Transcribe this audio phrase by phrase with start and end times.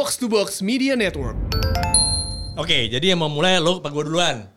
[0.00, 1.36] Box to Box Media Network.
[2.56, 4.48] Oke, jadi yang mau mulai lo apa gue duluan?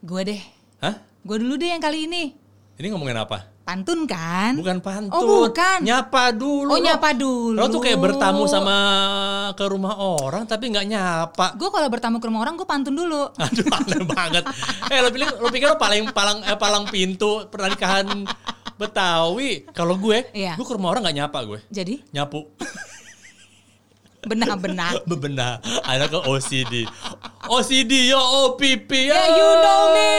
[0.00, 0.40] Gue deh.
[0.80, 0.96] Hah?
[1.20, 2.32] Gue dulu deh yang kali ini.
[2.80, 3.52] Ini ngomongin apa?
[3.68, 4.56] Pantun kan?
[4.56, 5.12] Bukan pantun.
[5.12, 5.84] Oh, bukan.
[5.84, 6.72] Nyapa dulu.
[6.72, 7.52] Oh, Lo- nyapa dulu.
[7.52, 8.76] Lo tuh kayak bertamu sama
[9.52, 11.52] ke rumah orang tapi nggak nyapa.
[11.52, 13.28] Gue kalau bertamu ke rumah orang gue pantun dulu.
[13.28, 14.48] Aduh, aneh banget.
[14.88, 18.24] Eh, lo pikir lo pikir lo paling palang eh, palang pintu pernikahan
[18.80, 19.68] Betawi.
[19.70, 20.56] Kalau gue, Iya.
[20.56, 21.60] gue ke rumah orang nggak nyapa gue.
[21.68, 22.48] Jadi Nyapu.
[24.26, 25.02] Benar-benar.
[25.06, 25.58] Bebenah.
[25.90, 26.86] Ada ke OCD.
[27.50, 28.90] OCD yo OPP.
[29.10, 30.10] Ya you know me.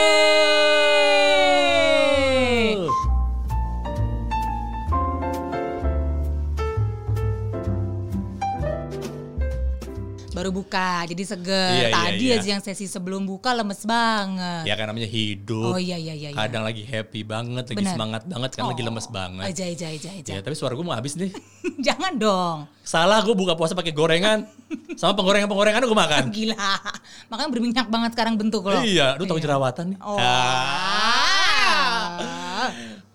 [10.44, 11.72] Baru buka jadi seger.
[11.72, 12.36] Iya, iya, Tadi iya.
[12.36, 14.68] aja yang sesi sebelum buka lemes banget.
[14.68, 15.72] Ya kan namanya hidup.
[15.72, 16.36] Oh iya iya iya.
[16.36, 16.36] iya.
[16.36, 17.96] Kadang lagi happy banget, lagi Benar.
[17.96, 19.48] semangat banget, kan lagi Oh, lemes banget.
[19.48, 20.32] Aja aja aja aja.
[20.36, 21.32] Ya, tapi suara gue mau habis nih.
[21.88, 22.68] Jangan dong.
[22.84, 24.44] Salah gue buka puasa pakai gorengan.
[25.00, 26.28] Sama penggorengan-penggorengan gue makan.
[26.36, 26.76] Gila.
[27.32, 28.84] Makanya berminyak banget sekarang bentuk lo.
[28.84, 29.98] Iya, lu tahu jerawatan nih.
[30.04, 30.20] Oh.
[30.20, 31.48] Ah.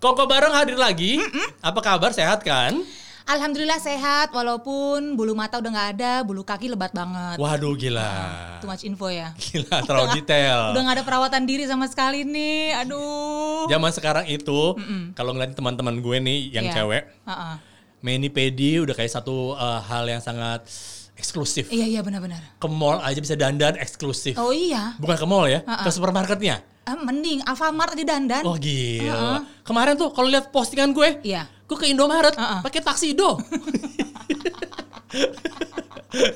[0.01, 1.21] Koko bareng hadir lagi.
[1.61, 2.09] Apa kabar?
[2.09, 2.81] Sehat kan?
[3.29, 7.37] Alhamdulillah sehat walaupun bulu mata udah nggak ada, bulu kaki lebat banget.
[7.37, 8.09] Waduh gila.
[8.57, 9.37] Too much info ya.
[9.37, 10.73] Gila, terlalu detail.
[10.73, 12.73] Udah nggak ada perawatan diri sama sekali nih.
[12.81, 13.69] Aduh.
[13.69, 14.73] Zaman sekarang itu,
[15.13, 16.73] kalau ngeliat teman-teman gue nih yang Iya.
[16.75, 17.53] cewek, Heeh.
[18.01, 20.65] mani pedi udah kayak satu uh, hal yang sangat
[21.13, 21.69] eksklusif.
[21.69, 22.41] Iya iya benar-benar.
[22.57, 24.41] Ke mall aja bisa dandan eksklusif.
[24.41, 24.97] Oh iya.
[24.97, 25.85] Bukan ke mall ya, Ha-ha.
[25.85, 26.65] ke supermarketnya.
[26.89, 28.41] Ah, mending Alfamart aja dandan.
[28.41, 29.45] Oh gila.
[29.61, 31.45] Kemarin tuh kalau lihat postingan gue, Iya.
[31.63, 32.59] gue ke Indomaret Ha-ha.
[32.59, 33.37] pakai taksido.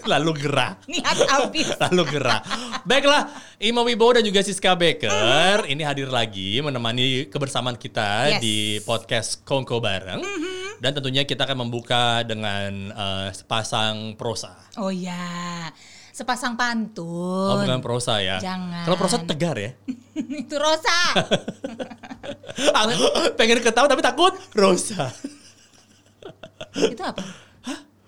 [0.05, 0.77] Lalu gerah.
[0.85, 1.65] Niat habis.
[1.83, 2.45] Lalu gerah.
[2.85, 3.25] Baiklah,
[3.57, 8.41] Ima Wibowo dan juga Siska Baker ini hadir lagi menemani kebersamaan kita Yes.
[8.41, 10.21] di podcast Kongko bareng.
[10.77, 14.53] Dan tentunya kita akan membuka dengan eh, sepasang prosa.
[14.77, 15.73] Oh iya.
[16.13, 17.49] Sepasang pantun.
[17.49, 18.37] Oh, bukan prosa ya.
[18.37, 18.85] Jangan.
[18.85, 19.73] Kalau prosa tegar ya.
[20.43, 20.99] Itu Rosa.
[22.53, 23.05] Aku
[23.39, 25.09] pengen ketawa tapi takut Rosa.
[26.73, 27.23] Itu apa?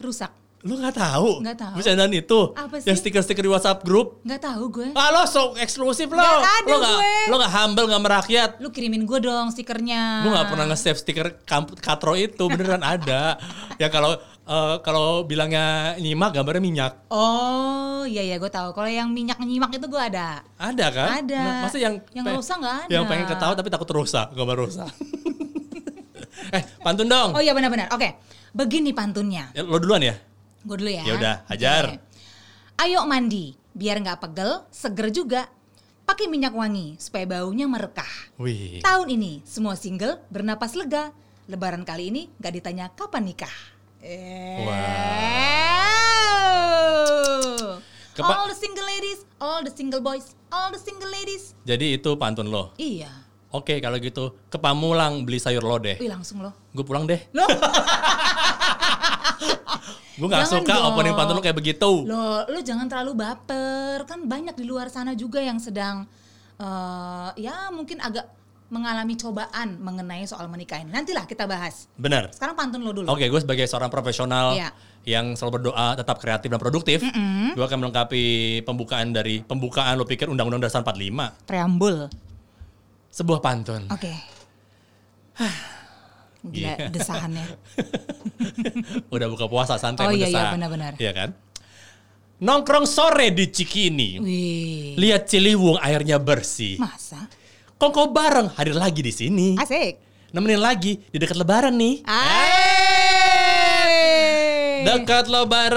[0.02, 0.32] Rusak.
[0.66, 1.46] Lu nggak tahu?
[1.46, 1.76] Nggak tahu.
[1.78, 2.40] Bercandaan itu.
[2.58, 3.02] Apa Yang sih?
[3.06, 4.18] stiker-stiker di WhatsApp grup.
[4.26, 4.88] Nggak tahu gue.
[4.98, 6.18] Ah lo so eksklusif lo.
[6.18, 7.14] Nggak ada lo nggak, gue.
[7.30, 8.52] lo nggak humble nggak merakyat.
[8.58, 10.26] Lu kirimin gue dong stikernya.
[10.26, 11.28] Gue nggak pernah nge-save stiker
[11.78, 13.38] katro itu beneran ada.
[13.82, 16.94] Ya kalau eh, kalau bilangnya nyimak gambarnya minyak.
[17.10, 18.72] Oh iya iya gue tahu.
[18.72, 20.46] Kalau yang minyak nyimak itu gue ada.
[20.62, 21.08] Ada kan?
[21.26, 21.42] Ada.
[21.42, 22.92] Nah, masa yang Yang rusak nggak ada.
[22.94, 24.92] Yang pengen ketawa tapi takut rusak, gambar rusak.
[26.56, 27.34] eh, pantun dong.
[27.34, 27.90] Oh iya benar-benar.
[27.92, 28.22] Oke.
[28.56, 29.52] Begini pantunnya.
[29.52, 30.16] Ya, Lo duluan ya?
[30.64, 31.04] Gue dulu ya.
[31.04, 31.84] Ya udah, hajar.
[31.92, 32.00] Oke.
[32.76, 35.48] Ayo mandi, biar nggak pegel, seger juga.
[36.06, 38.38] Pakai minyak wangi supaya baunya merekah.
[38.38, 38.80] Wih.
[38.80, 41.10] Tahun ini semua single bernapas lega.
[41.50, 43.75] Lebaran kali ini nggak ditanya kapan nikah.
[44.06, 44.62] Eh.
[44.62, 44.78] Wow.
[48.14, 51.58] Kepa- all the single ladies, all the single boys, all the single ladies.
[51.66, 52.70] Jadi itu pantun lo.
[52.78, 53.10] Iya.
[53.50, 55.98] Oke kalau gitu ke Pamulang beli sayur lodeh.
[55.98, 56.54] Wih langsung loh.
[56.70, 57.18] Gue pulang deh.
[57.34, 57.50] Loh,
[60.16, 60.88] Gue gak Jangan suka dong.
[60.94, 61.92] opening pantun lo kayak begitu.
[62.08, 64.06] Lo, lo jangan terlalu baper.
[64.06, 66.06] Kan banyak di luar sana juga yang sedang
[66.56, 68.24] eh ya mungkin agak
[68.76, 70.92] mengalami cobaan mengenai soal menikah ini.
[70.92, 71.88] Nantilah kita bahas.
[71.96, 72.28] Bener.
[72.30, 73.08] Sekarang pantun lo dulu.
[73.08, 74.76] Oke, gue sebagai seorang profesional Iya.
[75.06, 77.00] yang selalu berdoa tetap kreatif dan produktif,
[77.52, 78.24] gue akan melengkapi
[78.62, 82.12] pembukaan dari pembukaan lo pikir Undang-Undang Dasar 45, Preambul.
[83.10, 83.88] sebuah pantun.
[83.88, 84.12] Oke.
[86.46, 86.88] Gila Iya.
[86.90, 87.46] desahannya.
[89.16, 90.94] Udah buka puasa santai Oh, iya, iya, benar-benar.
[90.96, 91.30] Iya kan?
[92.36, 94.20] Nongkrong sore di Cikini.
[94.20, 94.94] Wih.
[94.94, 96.76] Lihat Ciliwung airnya bersih.
[96.78, 97.26] Masa?
[97.76, 99.60] Kongko bareng hadir lagi di sini.
[99.60, 100.00] Asik.
[100.32, 102.04] Nemenin lagi di dekat lebaran nih.
[102.06, 103.84] Ay.
[104.86, 105.76] Dekat lebaran,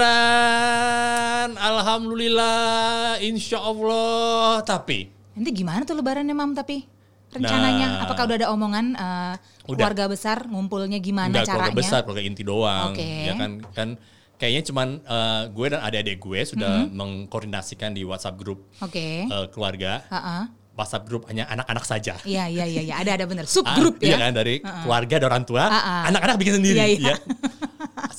[1.53, 4.61] alhamdulillah, insya Allah.
[4.61, 6.83] Tapi Nanti gimana tuh lebarannya mam tapi?
[7.29, 8.03] Rencananya Nah.
[8.03, 9.85] apakah udah ada omongan eh, Udah.
[9.85, 11.69] keluarga besar ngumpulnya gimana enggak caranya?
[11.69, 12.91] keluarga besar, keluarga inti doang.
[12.91, 13.05] Oke.
[13.23, 13.89] Ya kan, kan
[14.35, 16.95] kayaknya cuman eh, gue dan adik-adik gue sudah Mm-hmm.
[16.95, 19.25] mengkoordinasikan di WhatsApp grup Oke.
[19.25, 20.03] eh, keluarga.
[20.05, 20.43] Heeh.
[20.77, 22.15] WhatsApp grup hanya anak-anak saja.
[22.23, 24.17] Iya iya iya iya ada ada bener Ah, subgrup iya ya.
[24.27, 26.01] kan dari keluarga dan orang tua, Ah, ah.
[26.07, 26.77] anak-anak bikin sendiri.
[26.79, 27.13] Iya, iya.
[27.13, 27.15] ya.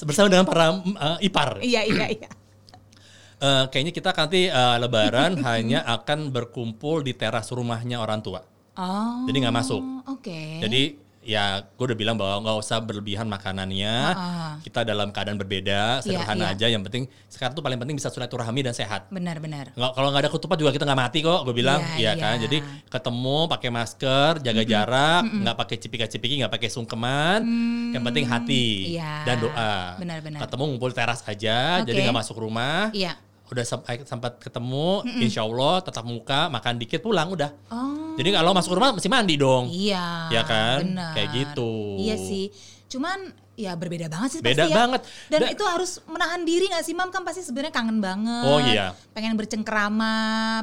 [0.09, 1.61] Bersama dengan para eh, ipar.
[1.65, 2.29] Iya iya iya.
[3.41, 8.45] Eh, kayaknya kita nanti eh, lebaran hanya akan berkumpul di teras rumahnya orang tua.
[8.77, 9.25] Oh.
[9.25, 9.81] Jadi nggak masuk.
[10.13, 10.61] Oke.
[10.61, 10.83] Jadi
[11.21, 13.97] ya gue udah bilang bahwa nggak usah berlebihan makanannya.
[14.17, 14.55] Ah.
[14.65, 16.57] Kita dalam keadaan berbeda, sederhana iya.
[16.57, 16.67] aja.
[16.73, 19.13] Yang penting sekarang tuh paling penting bisa silaturahmi dan sehat.
[19.13, 19.77] Benar-benar.
[19.77, 22.37] Nggak, kalau nggak ada ketupat juga kita nggak mati kok, gue bilang, Iya, iya kan.
[22.41, 22.45] iya.
[22.49, 22.59] Jadi
[22.89, 27.41] ketemu pakai masker, jaga jarak, nggak pakai cipika-cipiki, nggak pakai sungkeman.
[27.93, 29.13] Yang penting hati Iya.
[29.29, 29.75] dan doa.
[30.01, 30.41] Benar-benar.
[30.49, 32.05] Ketemu ngumpul teras aja, jadi Oke.
[32.09, 32.89] nggak masuk rumah.
[32.97, 33.15] Iya.
[33.51, 37.51] Udah eh, sempat ketemu, insya Allah tetap muka, makan dikit pulang udah.
[37.67, 38.15] Oh.
[38.15, 39.67] Jadi kalau masuk rumah mesti mandi dong.
[39.67, 40.31] Iya.
[40.31, 40.87] Ya kan?
[40.87, 41.13] Benar.
[41.19, 41.99] Kayak gitu.
[41.99, 42.47] Iya sih.
[42.87, 44.77] Cuman ya berbeda banget sih Beda pasti ya.
[44.79, 45.01] banget.
[45.29, 47.11] Dan Da- itu harus menahan diri gak sih Mam?
[47.11, 48.47] Kan pasti sebenarnya kangen banget.
[48.47, 48.95] Oh, iya.
[49.13, 50.15] Pengen bercengkrama,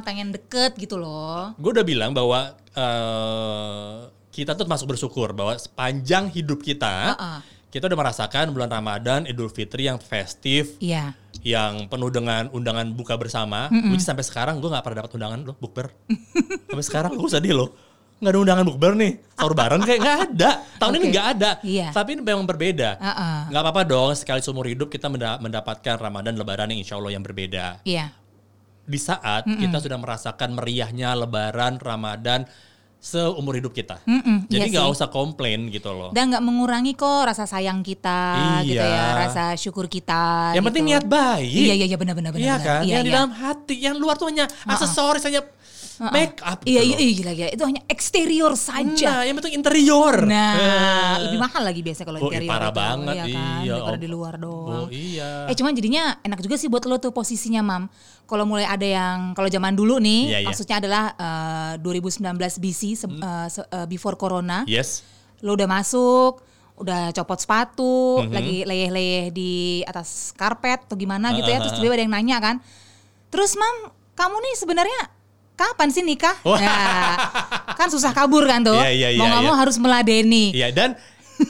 [0.02, 1.52] pengen deket gitu loh.
[1.60, 3.96] Gue udah bilang bahwa eh,
[4.32, 7.38] kita tuh masuk bersyukur bahwa sepanjang hidup kita, Heeh.
[7.74, 11.10] kita udah merasakan bulan Ramadan, Idul Fitri yang festif, Iya.
[11.48, 13.72] Yang penuh dengan undangan buka bersama.
[13.88, 15.88] Which sampai sekarang gue nggak pernah dapat undangan loh bukber.
[16.68, 17.72] sampai sekarang gue sedih loh.
[18.20, 19.12] Nggak ada undangan bukber nih.
[19.32, 20.50] Sahur bareng kayak nggak ada.
[20.76, 21.12] Tahun ini Oke.
[21.16, 21.50] nggak ada.
[21.64, 21.88] Iya.
[21.94, 22.90] Tapi ini memang berbeda.
[23.48, 27.24] Nggak apa-apa dong sekali seumur hidup kita menda- mendapatkan Ramadan Lebaran yang insya Allah yang
[27.24, 27.80] berbeda.
[27.88, 28.12] Iya.
[28.88, 32.48] Di saat kita sudah merasakan meriahnya Lebaran Ramadan
[32.98, 34.02] seumur hidup kita.
[34.02, 34.94] Mm-mm, Jadi iya nggak sih.
[34.98, 36.10] usah komplain gitu loh.
[36.10, 38.20] Dan nggak mengurangi kok rasa sayang kita
[38.66, 38.90] gitu Iya.
[38.90, 40.52] ya, rasa syukur kita.
[40.52, 40.68] yang gitu.
[40.68, 41.46] penting niat baik.
[41.46, 42.42] Iya iya iya benar benar benar.
[42.42, 42.66] Iya benar.
[42.66, 42.80] kan?
[42.82, 43.16] Iya, yang di iya.
[43.16, 45.46] dalam hati, yang luar tuh hanya aksesoris, hanya
[46.00, 46.62] make up.
[46.62, 47.48] Iya gitu iya iya gila gila.
[47.50, 49.10] Itu hanya eksterior saja.
[49.10, 50.14] Nah, yang penting interior.
[50.22, 51.14] Nah, Eh.
[51.26, 53.60] lebih mahal lagi biasanya kalau Oh, interior parah itu, banget, ya kan?
[53.60, 53.96] iya, Om.
[53.96, 54.84] di luar doang.
[54.84, 55.46] Oh iya.
[55.46, 57.90] Eh cuman jadinya enak juga sih buat lo tuh posisinya mam.
[58.24, 60.46] Kalau mulai ada yang kalau zaman dulu nih, Iya, iya.
[60.46, 63.18] maksudnya adalah eh, 2019 BC se- Hmm.
[63.18, 65.02] eh, se- eh, before corona, Yes.
[65.40, 66.44] lo udah masuk,
[66.76, 68.30] udah copot sepatu, Mhm.
[68.30, 69.52] lagi leyeh-leyeh di
[69.82, 72.56] atas karpet atau gimana gitu ya, terus tiba-tiba ada yang nanya kan,
[73.28, 75.00] terus mam kamu nih sebenarnya
[75.58, 76.38] kapan sih nikah?
[76.46, 76.58] Wah.
[76.58, 77.14] Nah,
[77.74, 79.48] kan susah kabur kan tuh, Iya, iya, mau iya, nggak iya.
[79.50, 80.44] mau harus meladeni.
[80.54, 80.94] Iya dan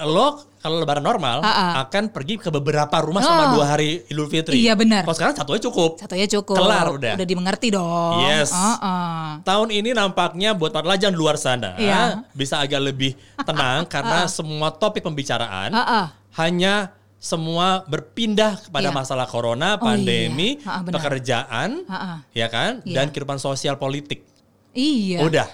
[0.00, 1.80] lo kalau lebaran normal ah.
[1.88, 3.52] akan pergi ke beberapa rumah selama Oh.
[3.56, 4.60] dua hari Idul Fitri.
[4.60, 5.08] Iya, benar.
[5.08, 5.90] Kalau sekarang satu aja cukup.
[5.96, 6.56] Satunya cukup.
[6.56, 7.12] Kelar udah.
[7.16, 8.20] Udah dimengerti dong.
[8.20, 8.52] Yes.
[8.52, 9.40] Heeh.
[9.40, 12.28] Tahun ini nampaknya buat para lajang luar sana Iya.
[12.36, 16.04] bisa agak lebih tenang karena semua topik pembicaraan Heeh.
[16.36, 18.96] hanya semua berpindah kepada Iya.
[18.96, 20.64] masalah corona, Oh, pandemi, iya.
[20.64, 20.94] Ha, benar.
[20.96, 22.14] pekerjaan, Ha-ha.
[22.32, 22.96] ya kan, Iya.
[22.96, 24.24] dan kehidupan sosial politik.
[24.72, 25.20] Iya.
[25.20, 25.48] Udah.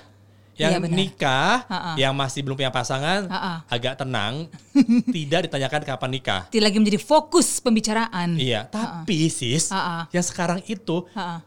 [0.56, 0.96] Yang Iya, benar.
[0.96, 1.92] nikah, Ha-ha.
[1.96, 3.66] yang masih belum punya pasangan, Ha-ha.
[3.66, 4.46] agak tenang,
[5.12, 6.42] tidak ditanyakan kapan nikah.
[6.46, 8.38] Tidak lagi menjadi fokus pembicaraan.
[8.38, 10.06] Iya, tapi sis, Ha-ha.
[10.08, 11.38] yang sekarang itu Heeh.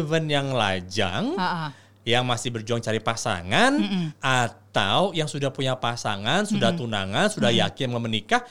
[0.00, 1.68] even yang lajang, Heeh.
[2.08, 3.78] yang masih berjuang cari pasangan,
[4.18, 8.42] atau yang sudah punya pasangan, sudah tunangan, sudah yakin mau menikah,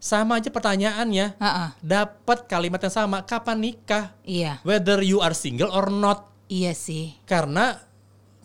[0.00, 1.36] sama aja pertanyaannya.
[1.36, 1.68] Heeh.
[1.84, 4.16] Dapat kalimat yang sama, kapan nikah?
[4.24, 4.58] Iya.
[4.64, 6.32] Whether you are single or not.
[6.48, 7.14] Iya sih.
[7.28, 7.76] Karena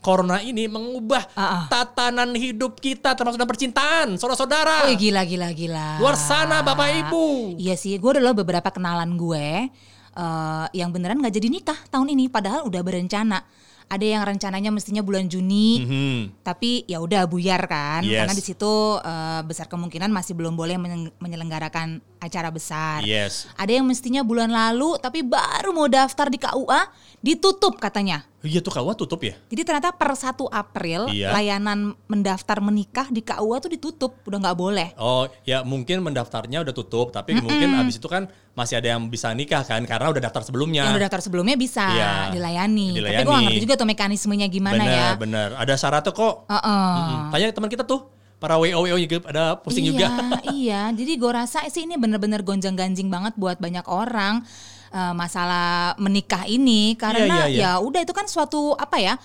[0.04, 1.64] corona ini mengubah Ah, ah.
[1.66, 4.86] tatanan hidup kita termasuk dalam percintaan, saudara-saudara.
[4.86, 5.98] Oh gila gila gila.
[5.98, 7.58] Luar sana Bapak Ibu.
[7.58, 9.72] Iya sih, gue adalah beberapa kenalan gue
[10.14, 13.42] eh, yang beneran nggak jadi nikah tahun ini, padahal udah berencana.
[13.86, 16.42] Ada yang rencananya mestinya bulan Juni, Mhm.
[16.42, 18.26] tapi ya udah buyar kan, Yes.
[18.26, 23.02] karena di situ eh, besar kemungkinan masih belum boleh menye- menyelenggarakan acara besar.
[23.02, 23.46] Yes.
[23.56, 26.82] Ada yang mestinya bulan lalu, tapi baru mau daftar di KUA,
[27.22, 28.26] ditutup katanya.
[28.46, 29.34] Iya tuh kawan tutup ya?
[29.50, 31.34] Jadi ternyata per 1 April Iya.
[31.34, 34.94] layanan mendaftar menikah di KUA tuh ditutup, udah nggak boleh.
[35.02, 39.34] Oh ya mungkin mendaftarnya udah tutup, tapi mungkin abis itu kan masih ada yang bisa
[39.34, 40.86] nikah kan karena udah daftar sebelumnya.
[40.86, 42.88] Yang udah daftar sebelumnya bisa Iya, dilayani.
[42.94, 43.26] Tapi dilayani.
[43.26, 45.10] gue gak ngerti juga tuh mekanismenya gimana bener, ya.
[45.18, 45.50] bener.
[45.58, 46.36] Ada syaratnya kok.
[46.46, 46.94] Heeh.
[47.02, 47.22] Mm-mm.
[47.34, 48.00] Tanya teman kita tuh,
[48.40, 50.08] para WO WO juga ada pusing iya, juga.
[50.52, 54.44] iya, jadi gue rasa sih ini bener-bener gonjang-ganjing banget buat banyak orang
[54.92, 57.72] eh, masalah menikah ini karena Iya, iya, iya.
[57.76, 59.16] ya udah itu kan suatu apa ya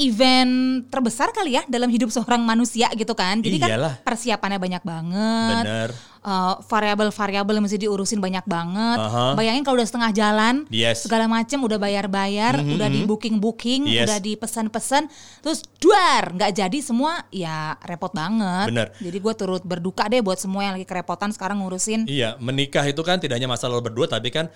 [0.00, 3.44] event terbesar kali ya dalam hidup seorang manusia gitu kan.
[3.44, 4.00] Jadi Iyalah.
[4.00, 5.64] kan persiapannya banyak banget.
[5.68, 5.90] Bener.
[6.22, 8.98] Eh, variabel-variabel yang mesti diurusin banyak banget.
[8.98, 9.34] Aha.
[9.34, 11.02] Bayangin kalau udah setengah jalan, Yes.
[11.02, 12.94] segala macem udah bayar-bayar, Mhm, udah mhm.
[12.94, 14.06] di booking-booking, Yes.
[14.06, 15.10] udah dipesan-pesan,
[15.42, 18.70] terus duar nggak jadi semua, ya repot banget.
[18.70, 18.88] Bener.
[19.02, 22.06] Jadi gue turut berduka deh buat semua yang lagi kerepotan sekarang ngurusin.
[22.06, 24.46] Iya, menikah itu kan tidak hanya masalah berdua, tapi kan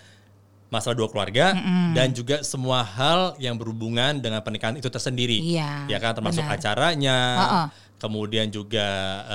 [0.66, 1.54] masalah dua keluarga
[1.92, 5.38] dan juga semua hal yang berhubungan dengan pernikahan itu tersendiri.
[5.38, 6.58] Iya, Ya kan, termasuk benar.
[6.58, 7.62] acaranya, Ha-ha.
[7.96, 8.86] kemudian juga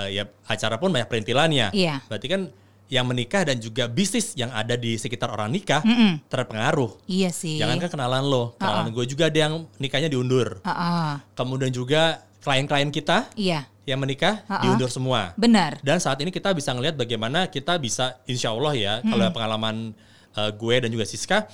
[0.03, 1.71] eh, ya acara pun banyak perintilannya.
[1.71, 2.03] Iya.
[2.05, 2.41] Berarti kan
[2.91, 6.19] yang menikah dan juga bisnis yang ada di sekitar orang nikah Mm-mm.
[6.27, 6.99] terpengaruh.
[7.07, 7.55] Iya sih.
[7.55, 10.59] Jangan kan kenalan lo, kenalan gue juga ada yang nikahnya diundur.
[10.61, 11.23] Ah-ah.
[11.31, 14.67] Kemudian juga klien-klien kita Iya, yang menikah Ha-ha.
[14.67, 15.31] diundur semua.
[15.39, 15.79] benar.
[15.79, 19.95] Dan saat ini kita bisa ngelihat bagaimana kita bisa, insya Allah ya, kalau pengalaman
[20.35, 21.45] uh, gue dan juga Siska,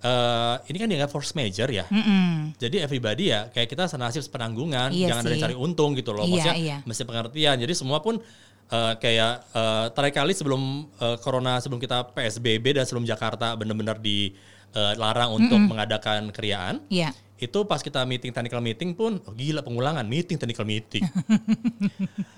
[0.00, 1.88] eh, ini kan dianggap force major ya.
[1.88, 2.52] Mm-mm.
[2.60, 5.40] Jadi everybody ya kayak kita senasib sepenanggungan, Iya jangan sih.
[5.40, 6.22] cari untung gitu loh.
[6.22, 6.76] Iya, Maksudnya iya.
[6.84, 7.56] mesti pengertian.
[7.56, 8.20] Jadi semua pun
[8.68, 10.62] eh, kayak eh, terakhir kali sebelum
[10.94, 17.14] eh, corona, sebelum kita PSBB dan sebelum Jakarta benar-benar dilarang untuk mengadakan keriaan, Iya.
[17.38, 21.00] itu pas kita meeting technical meeting pun oh, gila pengulangan meeting technical meeting.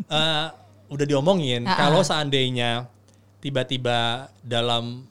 [0.06, 0.46] Eh,
[0.86, 1.76] udah diomongin Ah, ah.
[1.82, 2.86] kalau seandainya
[3.40, 5.02] tiba-tiba dalam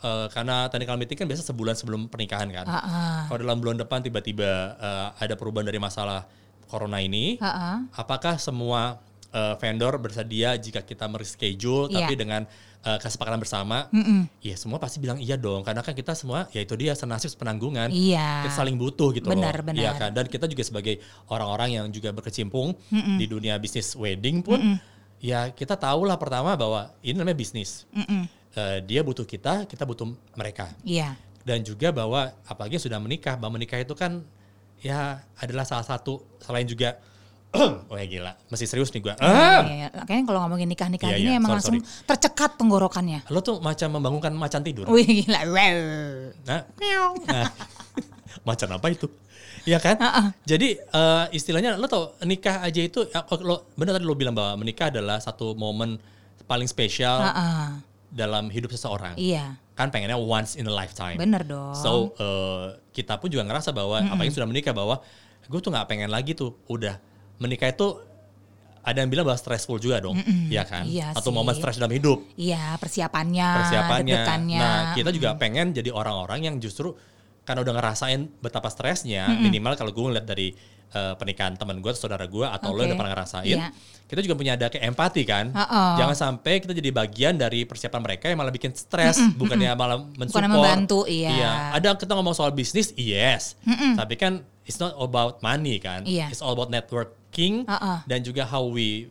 [0.00, 2.64] eh, karena technical meeting kan biasa sebulan sebelum pernikahan kan.
[2.64, 3.18] Ah, ah.
[3.26, 6.24] Kalau dalam bulan depan tiba-tiba eh, ada perubahan dari masalah
[6.66, 7.76] corona ini, Ah, ah.
[7.94, 8.98] apakah semua
[9.30, 12.18] eh, vendor bersedia jika kita mereschedule tapi Iya.
[12.18, 12.42] dengan
[12.80, 13.92] eh, kesepakatan bersama?
[13.92, 14.24] Mm-mm.
[14.40, 17.92] Iya semua pasti bilang iya dong karena kan kita semua ya itu dia senasib penanggungan
[17.92, 18.48] Iya.
[18.48, 19.68] kita saling butuh gitu Benar, loh.
[19.68, 19.82] benar.
[19.84, 20.10] Iya kan?
[20.10, 20.96] Dan kita juga sebagai
[21.28, 24.80] orang-orang yang juga berkecimpung di dunia bisnis wedding pun
[25.20, 27.84] ya kita tahu lah pertama bahwa ini namanya bisnis.
[27.92, 28.24] Mm-mm.
[28.50, 30.74] Eh, dia butuh kita, kita butuh mereka.
[30.82, 31.14] Iya.
[31.46, 34.26] Dan juga bahwa apalagi sudah menikah, bahwa menikah itu kan
[34.82, 36.98] ya adalah salah satu selain juga
[37.90, 39.14] oh ya gila, masih serius nih gua.
[39.18, 39.66] Ah!
[39.66, 43.26] Iya, Kayaknya kalau ngomongin nikah-nikah Iya, ini iya, emang sorry, langsung tercekat tenggorokannya.
[43.26, 44.86] Lo tuh macam membangunkan macan tidur.
[44.86, 45.42] Wih gila.
[46.46, 46.62] Nah,
[47.26, 47.50] nah,
[48.46, 49.10] macan apa itu?
[49.66, 49.98] Iya kan?
[50.46, 54.34] Jadi eh, istilahnya lo tau nikah aja itu ya, oh, lo benar tadi lo bilang
[54.34, 55.98] bahwa menikah adalah satu momen
[56.46, 57.78] paling spesial Ah,
[58.10, 59.14] dalam hidup seseorang.
[59.16, 59.56] Iya.
[59.78, 61.16] Kan pengennya once in a lifetime.
[61.16, 61.72] Bener dong.
[61.78, 64.98] So eh, kita pun juga ngerasa bahwa apalagi sudah menikah bahwa
[65.46, 66.98] gue tuh nggak pengen lagi tuh udah
[67.38, 67.98] menikah itu
[68.80, 70.16] ada yang bilang bahwa stressful juga dong,
[70.48, 70.88] ya kan?
[70.88, 71.36] Iya Atau sih.
[71.36, 73.48] momen stres dalam hidup Iya persiapannya.
[73.60, 74.20] persiapannya.
[74.56, 76.96] Nah, kita juga pengen jadi orang-orang yang justru
[77.44, 80.56] karena udah ngerasain betapa stresnya, minimal kalau gue ngeliat dari
[80.90, 82.82] eh, pernikahan teman gue, saudara gue, atau lo Oke.
[82.82, 83.70] yang udah pernah ngerasain, Iya.
[84.06, 85.54] kita juga punya ada kayak empati kan.
[85.54, 85.94] Ha-ha.
[85.96, 90.42] Jangan sampai kita jadi bagian dari persiapan mereka yang malah bikin stres, bukannya malah mensupport.
[90.42, 91.70] Bukannya membantu, iya.
[91.70, 93.54] Ada kita ngomong soal bisnis, yes.
[93.94, 96.02] Tapi kan it's not about money kan.
[96.02, 96.26] Iya.
[96.26, 98.02] It's all about networking Ha-ha.
[98.04, 99.10] dan juga how we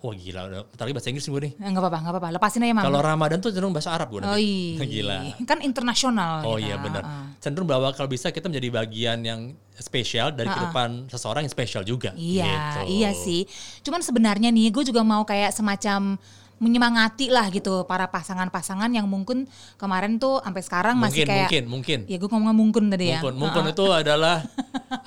[0.00, 1.52] Wah gila, udah bentar lagi bahasa Inggris gue nih.
[1.60, 2.28] Enggak apa-apa, enggak apa-apa.
[2.32, 2.84] Lepasin aja, Mam.
[2.88, 4.80] Kalau Ramadan tuh cenderung bahasa Arab gue Oh iya.
[4.80, 5.16] Gila.
[5.44, 6.40] Kan internasional.
[6.48, 6.64] Oh kita.
[6.64, 7.02] iya benar.
[7.04, 7.28] Ah.
[7.36, 9.40] Cenderung bahwa kalau bisa kita menjadi bagian yang
[9.76, 12.16] spesial dari kehidupan seseorang yang spesial juga.
[12.16, 12.80] Iya, gitu.
[12.96, 13.44] iya sih.
[13.84, 16.16] Cuman sebenarnya nih, gue juga mau kayak semacam
[16.60, 19.48] menyemangati lah gitu para pasangan-pasangan yang mungkin
[19.80, 21.98] kemarin tuh sampai sekarang masih Mungkin, kayak mungkin, mungkin.
[22.04, 24.44] ya gue ngomong mungkin tadi ya Mungkin, mungkin itu adalah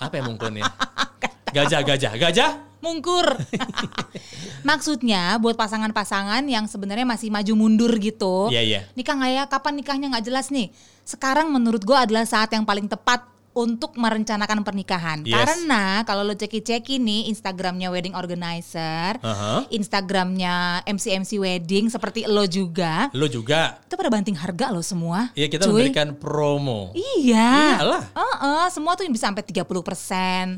[0.01, 0.65] apa ya mungkin ya?
[1.53, 2.51] Gajah, gajah, gajah.
[2.81, 3.23] mungkur
[4.61, 8.79] maksudnya buat pasangan-pasangan yang sebenarnya masih maju mundur gitu Iya, iya.
[8.91, 10.67] nikah nggak ya kapan nikahnya nggak jelas nih
[11.03, 15.31] sekarang menurut gue adalah saat yang paling tepat untuk merencanakan pernikahan Yes.
[15.31, 19.63] karena kalau lo ceki-ceki nih Instagramnya wedding organizer Aha.
[19.69, 23.77] Instagramnya MC MC wedding seperti lo juga Lo juga.
[23.79, 25.85] itu pada banting harga lo semua Iya kita Cuy.
[25.87, 26.91] memberikan promo.
[26.97, 28.03] iya Iyalah.
[28.11, 30.57] Heeh, semua tuh bisa sampai 30 persen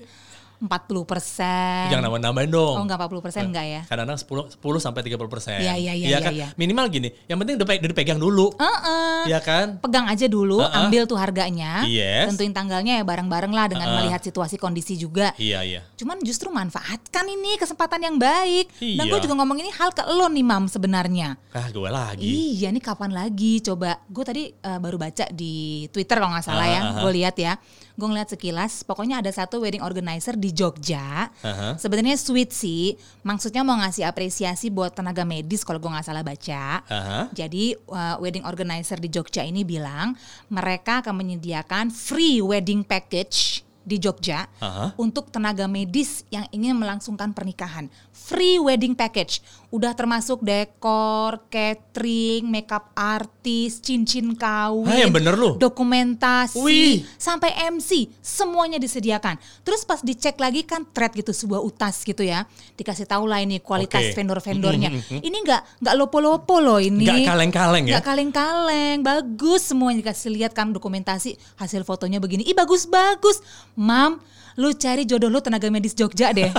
[0.65, 2.75] 40 persen Jangan nambah-nambahin dong.
[2.75, 3.81] Oh enggak 40 persen enggak ya?
[3.86, 5.57] Kadang-kadang 10, 10 sampai 30 persen.
[5.57, 6.34] Iya, iya, iya, kan?
[6.34, 6.48] iya, iya.
[6.55, 8.51] Minimal gini, yang penting udah, pe- udah dipegang dulu.
[8.55, 9.29] Heeh.
[9.29, 9.67] Iya kan?
[9.79, 10.77] Pegang aja dulu, Heeh.
[10.81, 12.29] ambil tuh harganya, Yes.
[12.29, 13.98] tentuin tanggalnya ya bareng-bareng lah dengan Heeh.
[14.01, 15.31] melihat situasi kondisi juga.
[15.36, 15.81] Iya, iya.
[15.95, 18.69] Cuman justru manfaatkan ini kesempatan yang baik.
[18.75, 19.12] Dan Iya.
[19.12, 21.38] gue juga ngomong ini hal ke lo nih mam sebenarnya.
[21.51, 22.25] Ah, gue lagi.
[22.57, 24.01] Iya nih kapan lagi coba.
[24.05, 25.53] Gue tadi eh, baru baca di
[25.89, 26.74] Twitter kalau nggak salah ya.
[26.75, 27.01] Ah, ah, ah.
[27.01, 27.53] Gue lihat ya.
[27.96, 28.84] Gue ngeliat sekilas.
[28.84, 31.32] Pokoknya ada satu wedding organizer di Jogja.
[31.32, 31.80] Aha.
[31.80, 33.00] Sebenarnya sweet sih.
[33.24, 36.84] Maksudnya mau ngasih apresiasi buat tenaga medis kalau gue nggak salah baca.
[36.86, 37.20] Aha.
[37.32, 40.14] Jadi uh, wedding organizer di Jogja ini bilang
[40.52, 44.98] mereka akan menyediakan free wedding package di Jogja Aha.
[44.98, 47.88] untuk tenaga medis yang ingin melangsungkan pernikahan.
[48.10, 49.39] Free wedding package.
[49.70, 55.62] Udah termasuk dekor, catering, makeup artis, cincin kawin, yang bener lu?
[55.62, 57.06] dokumentasi, Wih.
[57.20, 59.38] sampai MC, semuanya disediakan.
[59.62, 62.50] Terus pas dicek lagi kan thread gitu sebuah utas gitu ya.
[62.74, 64.15] Dikasih tahu lah ini kualitas Oke.
[64.18, 64.89] vendor-vendornya.
[65.22, 67.06] Ini nggak nggak lopo-lopo loh ini.
[67.06, 68.00] Nggak kaleng-kaleng ya?
[68.00, 72.48] Nggak kaleng-kaleng, bagus semuanya dikasih lihat kan dokumentasi hasil fotonya begini.
[72.48, 73.44] Ih bagus-bagus.
[73.75, 74.24] Mam,
[74.55, 76.48] lu cari jodoh lu tenaga medis Jogja deh.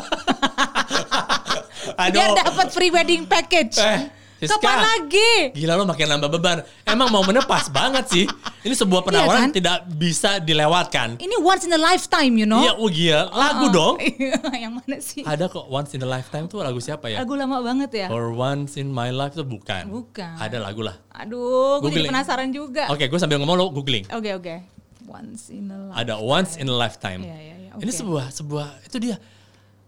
[2.13, 3.81] Biar dapat free wedding package.
[3.81, 4.01] Eh,
[4.37, 4.61] Siska.
[4.61, 5.57] Kapan lagi?
[5.57, 6.61] Gila lo makin nambah beban.
[6.85, 8.25] Emang mau menepas banget sih.
[8.69, 9.49] Ini sebuah penawaran kan?
[9.49, 11.17] tidak bisa dilewatkan.
[11.17, 12.61] Ini once in a lifetime, you know?
[12.61, 13.33] Iya, oh gila.
[13.33, 13.95] Lagu Oh, dong.
[14.61, 15.25] yang mana sih?
[15.25, 17.25] Ada kok Once in a Lifetime tuh lagu siapa ya?
[17.25, 18.07] Lagu lama banget ya.
[18.13, 19.89] Or Once in My Life tuh bukan.
[19.89, 20.37] Bukan.
[20.37, 21.01] Ada lagu lah.
[21.17, 22.93] Aduh, gue jadi penasaran juga.
[22.93, 24.05] Oke, gue sambil ngomong lo googling.
[24.13, 24.76] Oke, oke.
[25.07, 25.97] Once in a life.
[25.97, 27.23] Ada Once in a Lifetime.
[27.23, 27.99] Iya, iya, iya, Ini oke.
[28.03, 29.17] sebuah sebuah itu dia.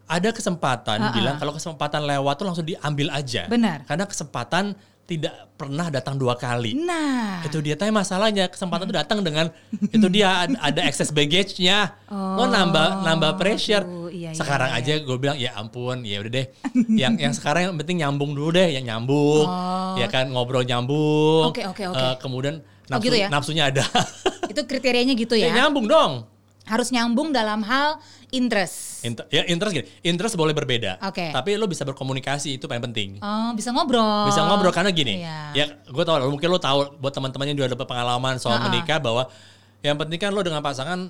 [0.08, 1.12] Ada kesempatan Ha-ha.
[1.12, 3.44] bilang kalau kesempatan lewat tuh langsung diambil aja.
[3.44, 3.84] Benar.
[3.84, 4.72] Karena kesempatan
[5.04, 6.76] tidak pernah datang dua kali.
[6.76, 9.48] Nah, Itu dia tapi masalahnya kesempatan itu datang dengan
[9.88, 11.96] itu dia ada, excess baggage-nya.
[12.12, 13.84] Lo nambah nambah pressure.
[13.84, 14.80] aduh, iya, iya, sekarang iya.
[14.84, 16.46] aja gue bilang ya ampun, ya udah deh.
[16.92, 19.48] yang yang sekarang yang penting nyambung dulu deh, yang nyambung.
[19.96, 21.48] Ya kan ngobrol nyambung.
[21.48, 21.52] Oh.
[21.52, 21.96] Oke, oke, oke.
[21.96, 22.56] Eh, kemudian
[22.88, 23.28] Oh, nafsu, gitu ya?
[23.28, 23.84] nafsunya ada.
[24.48, 25.54] itu kriterianya gitu ya ya.
[25.58, 26.24] nyambung dong.
[26.64, 27.96] Harus nyambung dalam hal
[28.28, 29.00] interest.
[29.00, 31.00] Inter- ya interest gini, interest boleh berbeda.
[31.00, 31.32] Oke.
[31.32, 33.08] Tapi lo bisa berkomunikasi itu paling penting.
[33.18, 34.28] Oh, bisa ngobrol.
[34.28, 35.38] bisa ngobrol karena gini Iya.
[35.54, 38.68] ya gue tau mungkin lo tahu buat teman-teman yang juga ada pengalaman soal Ha-ha.
[38.68, 39.32] menikah bahwa
[39.80, 41.08] yang penting kan lo dengan pasangan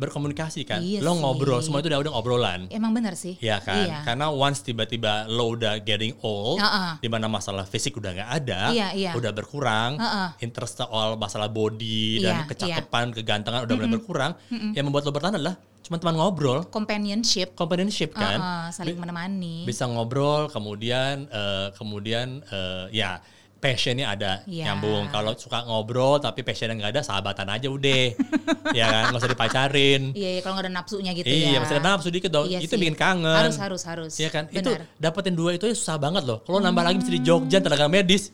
[0.00, 1.20] berkomunikasi kan Iya lo sih.
[1.20, 3.36] ngobrol semua itu udah udah obrolan Emang benar sih.
[3.38, 3.98] ya kan Iya.
[4.02, 6.96] karena once tiba-tiba lo udah getting old Ha-ha.
[6.96, 9.10] di mana masalah fisik udah nggak ada Iya, iya.
[9.12, 10.34] udah berkurang Ha-ha.
[10.38, 14.32] interest soal masalah body Iya, dan kecakapan kegantengan udah mulai berkurang
[14.72, 17.52] yang membuat lo bertahan adalah cuma teman ngobrol Companionship.
[17.52, 19.64] companionship kan Uh-uh, saling menemani.
[19.64, 23.18] bisa ngobrol kemudian eh, kemudian eh, ya
[23.60, 24.64] passionnya ada Iya.
[24.66, 28.04] nyambung kalau suka ngobrol tapi passionnya nggak ada sahabatan aja udah
[28.72, 31.58] ya kan nggak usah dipacarin Iya, iya, kalau nggak ada nafsunya gitu iya ya.
[31.60, 32.80] masih ada nafsu dikit dong Iya itu sih.
[32.80, 34.12] bikin kangen Harus, harus, harus.
[34.16, 34.88] Iya kan itu Benar.
[34.96, 38.32] dapetin dua itu susah banget loh kalau nambah lagi mesti di Jogja tenaga medis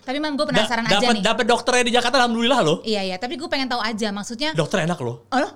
[0.00, 1.20] Tapi mam gue Da- penasaran aja nih.
[1.20, 3.16] dapat dokternya di Jakarta alhamdulillah loh Iya, iya.
[3.16, 4.08] Tapi gue pengen tahu aja.
[4.08, 5.50] Maksudnya, dokter enak loh oh,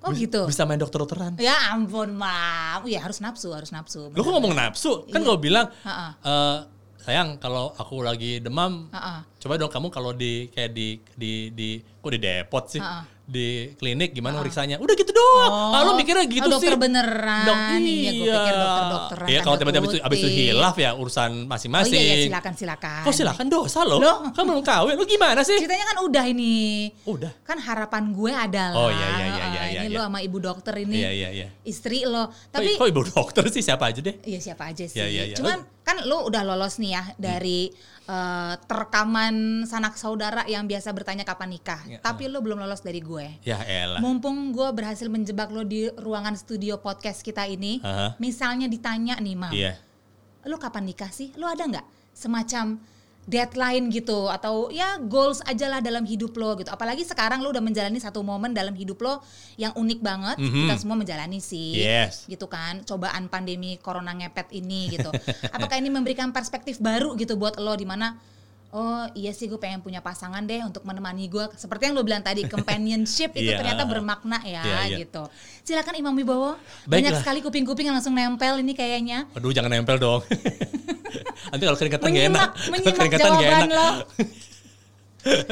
[0.00, 0.48] oh gitu.
[0.48, 2.86] bisa main dokter-dokteran Ya ampun, mam.
[2.86, 4.08] Ya harus nafsu, harus nafsu.
[4.08, 5.04] Lo kok ngomong nafsu?
[5.04, 6.08] Kan gue bilang, Ha-ha.
[6.16, 6.58] eh,
[7.08, 9.24] sayang kalau aku lagi demam, Ha-ha.
[9.38, 11.68] Coba dong kamu kalau di kayak di di di
[11.98, 13.02] kok di depot sih, Ha-ha.
[13.22, 14.78] di klinik gimana periksanya?
[14.78, 15.74] Udah gitu doang.
[15.74, 16.80] Ah, lo mikirnya gitu oh, dokter sih.
[16.80, 17.44] beneran.
[17.44, 19.28] Dok, Iya, gue pikir dokter-dokteran.
[19.28, 21.98] Iya, kalau tiba-tiba abis, abis itu hilaf ya urusan Oh masing-masing.
[22.00, 23.02] iya, iya, silakan, silakan.
[23.04, 23.96] Kok silakan dosa lo?
[23.98, 24.16] Loh.
[24.32, 25.58] Kan belum kawin, lo gimana sih?
[25.58, 26.56] Ceritanya kan udah ini.
[27.04, 27.32] Udah.
[27.44, 28.74] Kan harapan gue adalah.
[28.78, 29.98] Oh, iya, iya, iya, iya, eh, iya, Ini iya.
[29.98, 30.96] lo sama ibu dokter ini.
[30.96, 31.48] Iya, iya, iya.
[31.62, 32.26] Istri lo.
[32.26, 34.16] Kok, Tapi kok ibu dokter sih siapa aja deh?
[34.24, 34.96] Iya siapa aja sih.
[34.98, 35.36] Ya, ya, ya.
[35.36, 37.68] Cuman kan lu udah lolos nih ya dari
[38.08, 38.54] eh,
[39.28, 41.80] terkaman sanak saudara yang biasa bertanya kapan nikah.
[41.84, 43.28] Ya, Tapi lu belum lolos dari gue.
[43.44, 44.00] Ya elah.
[44.00, 48.16] Mumpung gue berhasil menjebak lo di ruangan studio podcast kita ini, Aha.
[48.16, 49.76] misalnya ditanya nih, Mam, Iya.
[50.48, 51.32] lu kapan nikah sih?
[51.36, 52.80] Lu ada nggak semacam
[53.28, 56.72] deadline gitu atau ya goals aja lah dalam hidup lo gitu.
[56.72, 59.20] Apalagi sekarang lo udah menjalani satu momen dalam hidup lo
[59.60, 60.36] yang unik banget.
[60.40, 60.64] Mhm.
[60.64, 61.76] Kita semua menjalani sih.
[61.76, 62.24] Yes.
[62.24, 62.80] Gitu kan.
[62.88, 65.12] Cobaan pandemi corona ngepet ini gitu.
[65.54, 68.16] Apakah ini memberikan perspektif baru gitu buat lo di mana
[68.68, 72.20] Oh iya sih gue pengen punya pasangan deh untuk menemani gue seperti yang lo bilang
[72.20, 73.56] tadi companionship itu Iya.
[73.56, 74.96] ternyata bermakna ya Iya, iya.
[75.00, 75.24] gitu.
[75.62, 76.52] Silakan Imam Wibowo.
[76.84, 79.24] Banyak sekali kuping-kuping yang langsung nempel ini kayaknya.
[79.32, 80.20] Aduh jangan nempel dong.
[81.50, 82.48] Nanti kalau keringetan gak enak.
[82.68, 83.68] menyimak Kalau keringetan gak enak.
[83.72, 83.88] lo.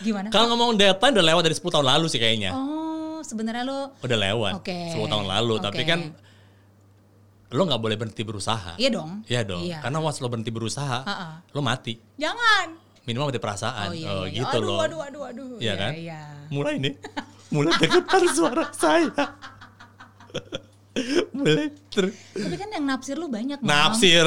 [0.00, 0.28] Gimana?
[0.30, 2.50] Kalau ngomong deadline udah lewat dari 10 tahun lalu sih kayaknya.
[2.52, 4.52] Oh, sebenarnya lo Udah lewat.
[4.58, 4.94] Oke.
[4.94, 5.54] 10 tahun lalu.
[5.60, 5.88] Tapi Oke.
[5.88, 6.00] kan
[7.48, 8.74] lo nggak boleh berhenti berusaha.
[8.74, 9.22] iya dong.
[9.24, 9.62] Iya dong.
[9.62, 9.78] Iya.
[9.80, 11.28] Karena once lo berhenti berusaha, Ha-ha.
[11.46, 11.94] lo mati.
[12.16, 12.74] Jangan.
[13.02, 13.86] Minimal mati perasaan.
[13.86, 14.34] Oh iya, iya, iya.
[14.42, 14.78] gitu aduh, loh.
[14.80, 15.48] aduh, aduh, aduh.
[15.58, 15.92] Iya kan?
[15.94, 16.20] Iya.
[16.48, 16.94] Mulai nih.
[17.48, 18.02] Mulai dengar
[18.34, 19.14] suara saya.
[21.30, 23.68] Mulai ter Tapi kan yang naksir lu banyak, Mam.
[23.68, 24.26] nafsir.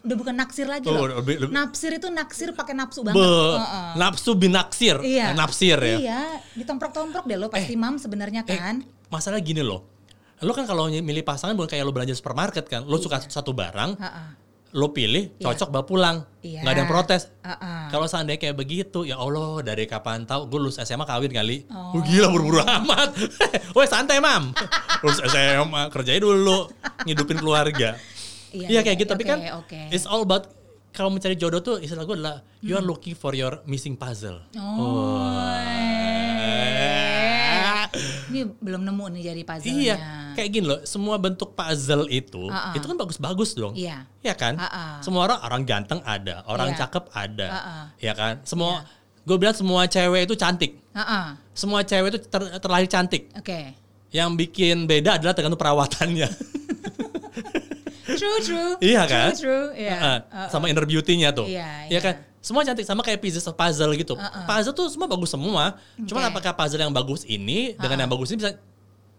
[0.00, 1.16] Udah bukan naksir lagi Oh, loh.
[1.16, 3.16] lebih- lebih- Naksir itu naksir pakai nafsu banget.
[3.16, 3.90] Be, Heeh.
[3.94, 4.96] nafsu binaksir.
[5.00, 5.30] Iya.
[5.30, 5.96] Eh, Nafsir ya.
[5.96, 6.20] Iya,
[6.54, 8.84] ditomprok-tomprok deh lo pasti mam sebenarnya Eh, kan.
[9.06, 9.86] masalah gini loh.
[10.40, 12.82] Lo kan kalau milih pasangan bukan kayak lo belanja supermarket kan.
[12.82, 13.30] Lo suka Iya.
[13.30, 14.26] satu barang, Heeh.
[14.72, 16.16] lo pilih, cocok bawa pulang.
[16.40, 16.60] Iya.
[16.60, 17.20] Nggak ada yang protes.
[17.40, 17.80] Heeh.
[17.88, 21.64] Kalau seandainya kayak begitu, ya Allah dari kapan tahu gue lulus SMA kawin kali.
[21.68, 21.92] Oh.
[21.92, 22.00] Oh.
[22.00, 23.08] gila buru-buru amat.
[23.74, 24.50] Woi santai mam.
[25.00, 26.66] lulus SMA kerjain dulu,
[27.04, 27.94] ngidupin keluarga.
[28.50, 29.08] Iya, Iya iya, kayak gitu.
[29.10, 29.78] Tapi oke, kan oke.
[29.90, 30.50] it's all about
[30.90, 32.76] kalau mencari jodoh tuh istilah gue adalah you Hmm.
[32.76, 34.36] are looking for your missing puzzle.
[34.52, 34.76] Oh.
[34.78, 35.58] Wah.
[38.34, 39.78] Ini belum nemu nih jadi puzzle-nya.
[39.78, 39.96] Iya,
[40.34, 40.80] kayak gini loh.
[40.82, 42.74] Semua bentuk puzzle itu, Ha-ha.
[42.74, 43.72] itu kan bagus-bagus dong.
[43.72, 44.10] Iya.
[44.18, 44.58] Iya kan?
[44.58, 44.98] Ha-ha.
[44.98, 46.78] Semua orang orang ganteng ada, orang Iya.
[46.82, 47.76] cakep ada, Ha-ha.
[47.96, 48.42] ya kan?
[48.42, 48.82] Semua,
[49.22, 50.82] gue bilang semua cewek itu cantik.
[50.90, 51.26] Heeh.
[51.54, 53.30] Semua cewek itu ter- terlahir cantik.
[53.32, 53.78] Oke.
[54.10, 56.26] Yang bikin beda adalah tergantung perawatannya.
[58.14, 58.72] True, true.
[58.92, 59.30] iya kan?
[59.30, 59.66] True, true.
[59.74, 59.94] Iya.
[59.94, 60.14] Ha-ha.
[60.22, 60.48] Heeh.
[60.48, 61.46] Sama inner beauty-nya tuh.
[61.46, 62.00] Iya, Iya iya.
[62.00, 62.14] kan?
[62.38, 64.14] Semua cantik sama kayak pieces of puzzle gitu.
[64.14, 64.44] Ha-ha.
[64.44, 65.80] Puzzle tuh semua bagus semua.
[65.98, 66.30] Cuman Oke.
[66.36, 68.52] apakah puzzle yang bagus ini dengan yang bagus ini bisa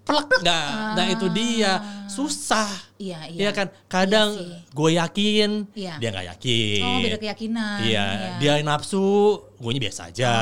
[0.06, 0.68] pelak nggak?
[0.94, 2.70] Nah itu dia susah.
[2.96, 3.40] Iya, iya.
[3.42, 3.68] Iya kan?
[3.90, 5.94] Kadang Iya gue yakin, Iya.
[5.98, 6.84] dia nggak yakin.
[6.86, 7.78] Oh, beda keyakinan.
[7.82, 8.06] Iya,
[8.38, 9.08] dia nafsu,
[9.58, 10.36] gue biasa aja.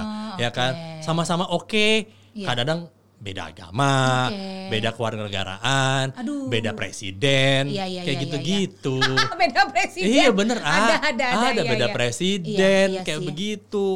[0.00, 0.56] Oh, ya oke.
[0.56, 0.72] kan?
[1.04, 2.08] Sama-sama oke.
[2.32, 2.46] Iya.
[2.48, 2.88] Kadang
[3.20, 4.72] beda agama, Oke.
[4.72, 6.48] beda kewarganegaraan, Aduh.
[6.48, 8.96] beda presiden, Iya, iya, kayak iya, iya, gitu-gitu.
[9.44, 10.08] beda presiden.
[10.08, 11.60] Iya bener, Ada, ah, ada, ada.
[11.60, 11.94] iya, beda iya.
[11.94, 13.28] presiden, Iya, iya kayak sih.
[13.28, 13.88] begitu.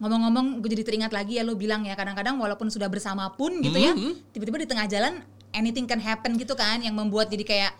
[0.00, 3.76] Ngomong-ngomong, gue jadi teringat lagi ya lo bilang ya kadang-kadang walaupun sudah bersama pun gitu
[3.76, 4.32] ya, Mhm.
[4.32, 5.20] tiba-tiba di tengah jalan
[5.52, 7.72] anything can happen gitu kan, yang membuat jadi kayak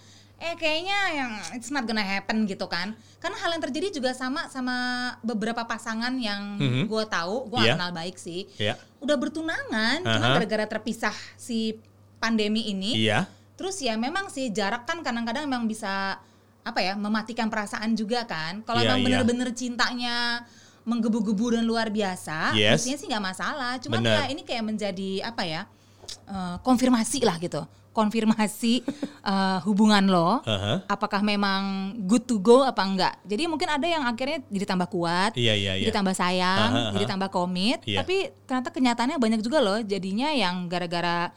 [0.45, 4.45] eh kayaknya yang it's not gonna happen gitu kan karena hal yang terjadi juga sama
[4.53, 4.77] sama
[5.25, 6.85] beberapa pasangan yang Mhm.
[6.85, 7.81] gue tahu gue Iya.
[7.81, 8.77] kenal baik sih Ya.
[9.01, 10.35] udah bertunangan cuma Aha.
[10.37, 11.81] gara-gara terpisah si
[12.21, 13.25] pandemi ini Iya.
[13.57, 16.21] terus ya memang sih jarak kan kadang-kadang memang bisa
[16.61, 19.05] apa ya mematikan perasaan juga kan kalau Iya, emang iya.
[19.25, 20.45] bener-bener cintanya
[20.85, 22.85] menggebu-gebu dan luar biasa Yes.
[22.85, 24.13] mestinya sih nggak masalah Bener.
[24.13, 25.63] ya ini kayak menjadi apa ya
[26.29, 28.83] eh, konfirmasi lah gitu konfirmasi
[29.33, 30.83] eh, hubungan lo Aha.
[30.85, 31.63] apakah memang
[32.03, 35.73] good to go apa enggak jadi mungkin ada yang akhirnya jadi tambah kuat Iya, iya,
[35.79, 35.87] iya.
[35.87, 36.93] jadi tambah sayang aha.
[36.93, 38.03] jadi tambah komit Iya.
[38.03, 41.31] tapi ternyata kenyataannya banyak juga loh jadinya yang gara-gara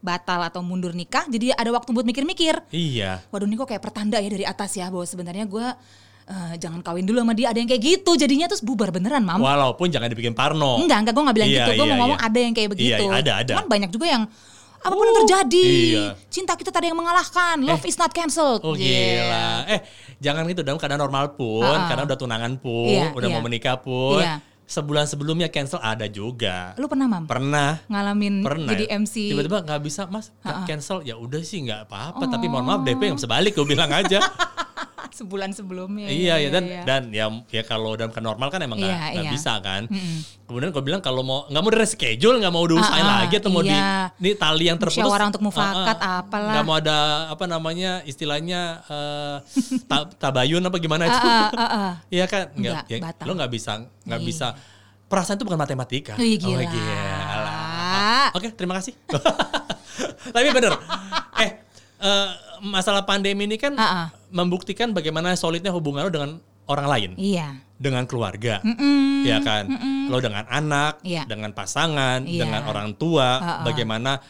[0.00, 3.22] batal atau mundur nikah jadi ada waktu buat mikir-mikir Iya.
[3.28, 5.66] waduh ini kok kayak pertanda ya dari atas ya bahwa sebenarnya gue
[6.26, 9.38] eh, jangan kawin dulu sama dia ada yang kayak gitu jadinya terus bubar beneran mam
[9.38, 10.80] Walaupun jangan dibikin parno.
[10.80, 12.28] enggak enggak gue nggak bilang Iya, gitu gue iya, mau ngomong iya.
[12.28, 13.50] ada yang kayak begitu Iya, ada, ada.
[13.52, 14.22] cuman banyak juga yang
[14.80, 16.06] apa pun yang terjadi iya.
[16.26, 19.20] cinta kita tadi yang mengalahkan love is not cancelled Oh Yeah.
[19.20, 19.48] gila.
[19.68, 19.80] Eh,
[20.18, 21.84] jangan gitu dalam keadaan normal pun, Ha-ha.
[21.86, 23.34] karena udah tunangan pun, Iya, udah iya.
[23.34, 24.18] mau menikah pun.
[24.18, 24.40] Iya.
[24.64, 26.72] Sebulan sebelumnya cancel ada juga.
[26.74, 27.82] lu pernah mam Pernah.
[27.86, 28.70] ngalamin Pernah.
[28.70, 30.30] jadi MC Tiba-tiba nggak bisa, Mas,
[30.64, 31.02] cancel.
[31.02, 34.22] Ya udah sih nggak apa-apa, tapi mohon maaf DP nggak bisa balik, gue bilang aja.
[35.20, 36.82] sebulan sebelumnya iya, ya dan iya.
[36.82, 39.32] dan ya ya kalau dalam keadaan normal kan emang nggak Iya, nggak iya.
[39.32, 39.82] bisa kan.
[39.84, 40.18] Mm-mm.
[40.44, 43.34] Kemudian gue bilang kalau mau nggak mau di reschedule, nggak mau diusahain Ah, ah, lagi
[43.36, 44.08] atau mau di iya.
[44.16, 44.98] ini tali yang terputus.
[44.98, 46.18] Musyawarah untuk mufakat, Ah, ah.
[46.20, 46.52] apalah.
[46.52, 48.80] Nggak mau ada apa namanya istilahnya
[49.84, 51.18] ta- tabayun apa gimana itu.
[51.20, 51.92] Ah, ah, ah, ah.
[52.08, 52.50] Iya kan?
[52.52, 53.24] Nggak, Nggak, ya, batal.
[53.24, 54.26] lo nggak bisa nggak Iya.
[54.26, 54.46] bisa.
[55.06, 56.14] Perasaan itu bukan matematika.
[56.14, 56.54] Gila.
[56.54, 56.94] Oh, gila.
[58.32, 58.94] Oke, terima kasih.
[60.34, 60.72] Tapi bener.
[61.36, 61.50] Eh,
[62.00, 62.28] eh,
[62.62, 64.06] masalah pandemi ini kan Ah, ah.
[64.30, 66.30] Membuktikan bagaimana solidnya hubungan lo dengan
[66.66, 67.58] orang lain, Iya.
[67.76, 68.62] dengan keluarga.
[68.62, 69.26] Mm-mm.
[69.26, 69.66] Ya kan,
[70.06, 71.26] lo dengan anak, Iya.
[71.26, 72.46] dengan pasangan, Iya.
[72.46, 73.62] dengan orang tua, ah.
[73.66, 74.22] bagaimana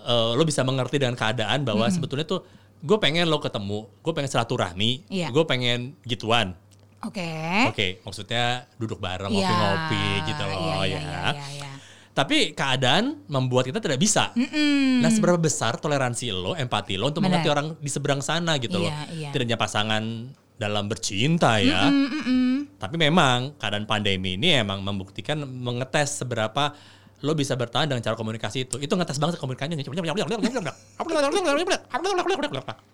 [0.00, 2.40] eh, lo bisa mengerti dengan keadaan bahwa sebetulnya tuh
[2.80, 5.28] gue pengen lo ketemu, gue pengen silaturahmi, Iya.
[5.28, 6.56] gue pengen gituan.
[7.04, 7.28] Oke.
[7.68, 9.44] Oke, maksudnya duduk bareng Iya.
[9.44, 11.00] ngopi-ngopi gitu loh Iya, iya, ya.
[11.00, 11.72] iya, iya, iya.
[12.10, 14.34] Tapi keadaan membuat kita tidak bisa.
[14.34, 14.98] Mm-mm.
[14.98, 18.90] Nah, seberapa besar toleransi lo, empati lo untuk mengerti orang di seberang sana gitu loh.
[18.90, 19.30] Iya, iya.
[19.30, 20.02] Tidak hanya pasangan
[20.60, 21.88] dalam bercinta ya.
[21.88, 22.54] Mm, mm, mm.
[22.76, 26.76] Tapi memang keadaan pandemi ini emang membuktikan mengetes seberapa
[27.20, 28.76] lo bisa bertahan dengan cara komunikasi itu.
[28.80, 29.76] Itu ngetes banget komunikasinya.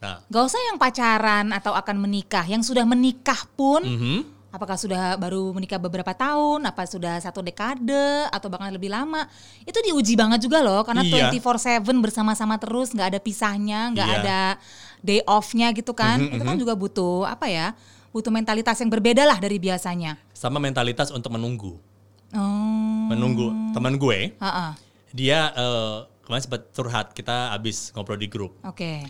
[0.02, 4.18] Nah, Gak usah yang pacaran atau akan menikah, yang sudah menikah pun, mhm.
[4.56, 7.92] Apakah sudah baru menikah beberapa tahun, apa sudah satu dekade,
[8.32, 9.28] atau bahkan lebih lama,
[9.62, 11.28] itu diuji banget juga loh, karena Iya.
[11.28, 14.18] 24/7 bersama-sama terus, nggak ada pisahnya, nggak Iya.
[14.18, 14.40] ada
[14.98, 17.76] day off-nya gitu kan, Mhm, itu kan juga butuh apa ya,
[18.10, 20.16] butuh mentalitas yang berbeda lah dari biasanya.
[20.32, 21.76] sama mentalitas untuk menunggu.
[22.32, 23.52] Oh, Menunggu.
[23.70, 24.74] Teman gue, Ha-ha.
[25.10, 28.56] dia eh, kemarin sempat curhat kita abis ngobrol di grup.
[28.62, 29.04] oke,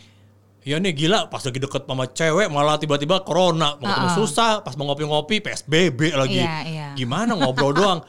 [0.66, 4.18] Ya nih gila pas lagi deket sama cewek malah tiba-tiba corona mau ketemu Uh-uh.
[4.18, 6.42] susah pas mau ngopi-ngopi PSBB lagi.
[6.42, 6.86] Iya, iya.
[6.98, 8.02] Gimana ngobrol doang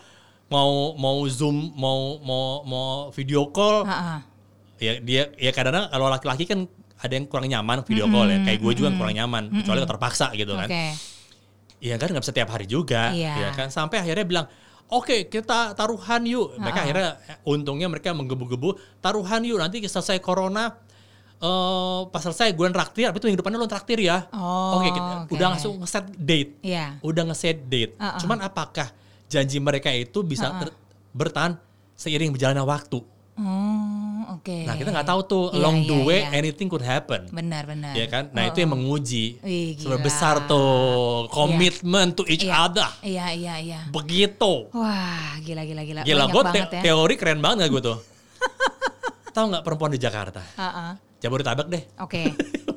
[0.50, 4.26] mau mau zoom mau mau mau video call Ha-ha.
[4.82, 6.66] ya dia ya kadang-kadang kalau laki-laki kan
[6.98, 10.34] ada yang kurang nyaman video call ya kayak gue juga kurang nyaman kecuali kalau terpaksa
[10.34, 10.66] gitu kan.
[11.78, 13.34] Iya kan nggak bisa tiap hari juga, Iya.
[13.38, 14.46] ya kan sampai akhirnya bilang
[14.90, 16.58] oke kita taruhan yuk.
[16.58, 16.86] Mereka Uh-uh.
[16.90, 20.74] akhirnya eh, untungnya mereka menggebu-gebu taruhan yuk nanti selesai corona
[21.38, 24.26] eh pas selesai gue traktir, tapi itu minggu depannya lo traktir ya.
[24.32, 25.32] Oh, oke, kita oke.
[25.32, 26.98] udah langsung ngeset date, Iya.
[27.00, 27.94] udah ngeset date.
[27.96, 28.18] Uh-uh.
[28.18, 28.90] Cuman apakah
[29.26, 30.74] janji mereka itu bisa ter-
[31.12, 31.56] bertahan
[31.94, 33.00] seiring berjalannya waktu?
[33.38, 34.66] Oh, oke.
[34.66, 36.30] Nah kita nggak tahu tuh Iya, along the iya, way iya.
[36.34, 37.30] anything could happen.
[37.30, 37.94] Benar, benar.
[37.94, 38.34] Ya kan?
[38.34, 40.10] Nah itu yang menguji Wih, seberapa gila.
[40.10, 42.66] besar tuh komitmen to each Iya.
[42.66, 42.90] other.
[43.00, 43.80] Iya, iya, iya.
[43.88, 44.74] Begitu.
[44.74, 46.02] Wah, gila, gila, gila.
[46.02, 46.82] Gila, gue banget ya.
[46.82, 47.98] teori keren banget gak gue tuh.
[49.38, 50.42] Tahu nggak perempuan di Jakarta?
[50.42, 50.92] Heeh.
[51.28, 51.84] Jabodetabek deh.
[52.00, 52.22] Oke,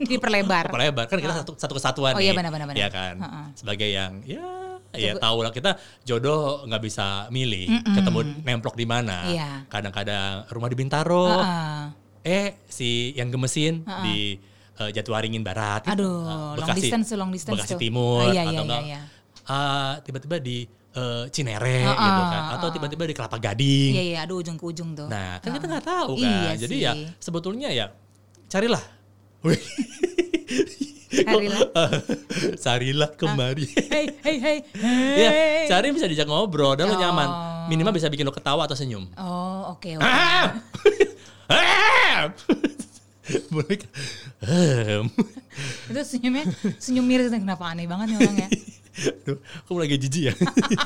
[0.00, 0.74] diperlebar.
[0.76, 2.26] Lebar kan kita satu satu kesatuan Oh nih.
[2.26, 2.76] iya, benar, benar, benar.
[2.76, 3.14] Ya kan.
[3.16, 3.44] Heeh.
[3.54, 4.44] Sebagai yang ya
[4.90, 9.22] ya tahu lah kita jodoh nggak bisa milih ketemu nemplok di mana.
[9.24, 9.50] Iya.
[9.66, 11.26] Kadang-kadang rumah di Bintaro.
[11.30, 11.82] Heeh.
[12.20, 14.36] Eh si yang gemesin di
[14.76, 15.86] eh, Jatiwaringin Barat.
[15.86, 17.80] Aduh, Eh, long distance long distance Bekasi tuh.
[17.80, 19.00] Timur Oh, iya, iya, atau iya, enggak iya.
[19.46, 20.58] ah, tiba-tiba di
[20.90, 22.72] eh, Cinere Ah, gitu ah, kan atau ah.
[22.72, 23.92] tiba-tiba di Kelapa Gading.
[23.94, 25.06] Iya, iya, aduh ujung ke ujung tuh.
[25.06, 26.54] Nah, kan kita nggak tahu Iya kan.
[26.58, 27.06] Jadi ya sih.
[27.16, 27.86] sebetulnya ya
[28.50, 28.82] carilah.
[29.40, 29.56] Wih.
[31.10, 31.60] Carilah.
[32.56, 33.66] Carilah kemari.
[33.66, 34.58] Hei, hei, hei.
[35.16, 35.30] ya,
[35.66, 37.02] cari bisa dijak ngobrol dan lo Oh.
[37.02, 37.28] nyaman.
[37.66, 39.10] Minimal bisa bikin lo ketawa atau senyum.
[39.18, 40.06] Oh, oke, oke.
[40.06, 40.62] Ah!
[41.50, 42.30] Ah!
[43.50, 43.82] Boleh.
[45.90, 46.46] Itu senyumnya
[46.78, 48.48] senyum miris kenapa aneh banget nih orangnya.
[49.26, 50.34] Duh, aku lagi jijik ya.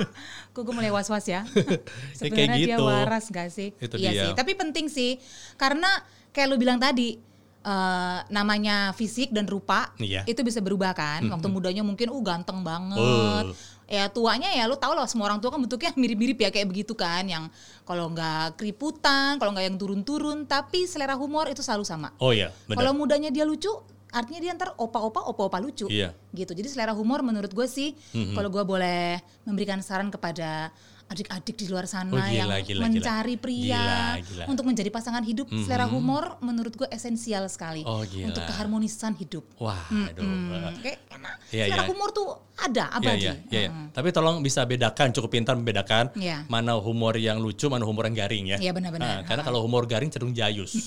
[0.56, 1.44] Kok gue mulai was-was ya.
[1.52, 1.76] Ya,
[2.16, 2.84] Sebenarnya dia gitu.
[2.86, 3.76] waras gak sih?
[3.76, 4.22] Itu iya dia.
[4.24, 4.32] sih.
[4.32, 5.20] Tapi penting sih
[5.60, 5.88] karena
[6.32, 7.20] kayak lu bilang tadi
[7.64, 10.28] eh, namanya fisik dan rupa Iya.
[10.28, 11.24] itu bisa berubah kan.
[11.26, 13.00] Waktu mudanya mungkin uh ganteng banget.
[13.00, 13.56] Oh.
[13.84, 16.96] Ya tuanya ya lu tau lah semua orang tua kan bentuknya mirip-mirip ya kayak begitu
[16.96, 17.52] kan yang
[17.84, 22.08] kalau nggak keriputan, kalau nggak yang turun-turun, tapi selera humor itu selalu sama.
[22.16, 22.80] Oh iya, benar.
[22.80, 23.68] Kalau mudanya dia lucu,
[24.08, 25.84] artinya dia ntar opa-opa, opa-opa lucu.
[25.92, 26.16] Iya.
[26.32, 26.56] Gitu.
[26.56, 27.92] Jadi selera humor menurut gue sih,
[28.32, 30.72] kalau gue boleh memberikan saran kepada
[31.04, 32.80] adik-adik di luar sana Oh, gila, yang gila, gila.
[32.82, 34.44] mencari pria Gila, gila.
[34.48, 38.32] untuk menjadi pasangan hidup, selera humor menurut gue esensial sekali Oh, gila.
[38.32, 39.44] untuk keharmonisan hidup.
[39.56, 40.20] Wah, aduh.
[40.20, 41.34] Hmm, kayak enak.
[41.48, 41.88] Iya, selera iya.
[41.88, 43.20] humor tuh ada abadi.
[43.20, 43.70] iya, iya, iya.
[43.90, 46.48] Tapi tolong bisa bedakan, cukup pintar membedakan Iya.
[46.48, 48.58] mana humor yang lucu, mana humor yang garing ya.
[48.58, 49.04] Iya, benar-benar.
[49.04, 50.72] Nah, karena kalau humor garing cenderung jayus.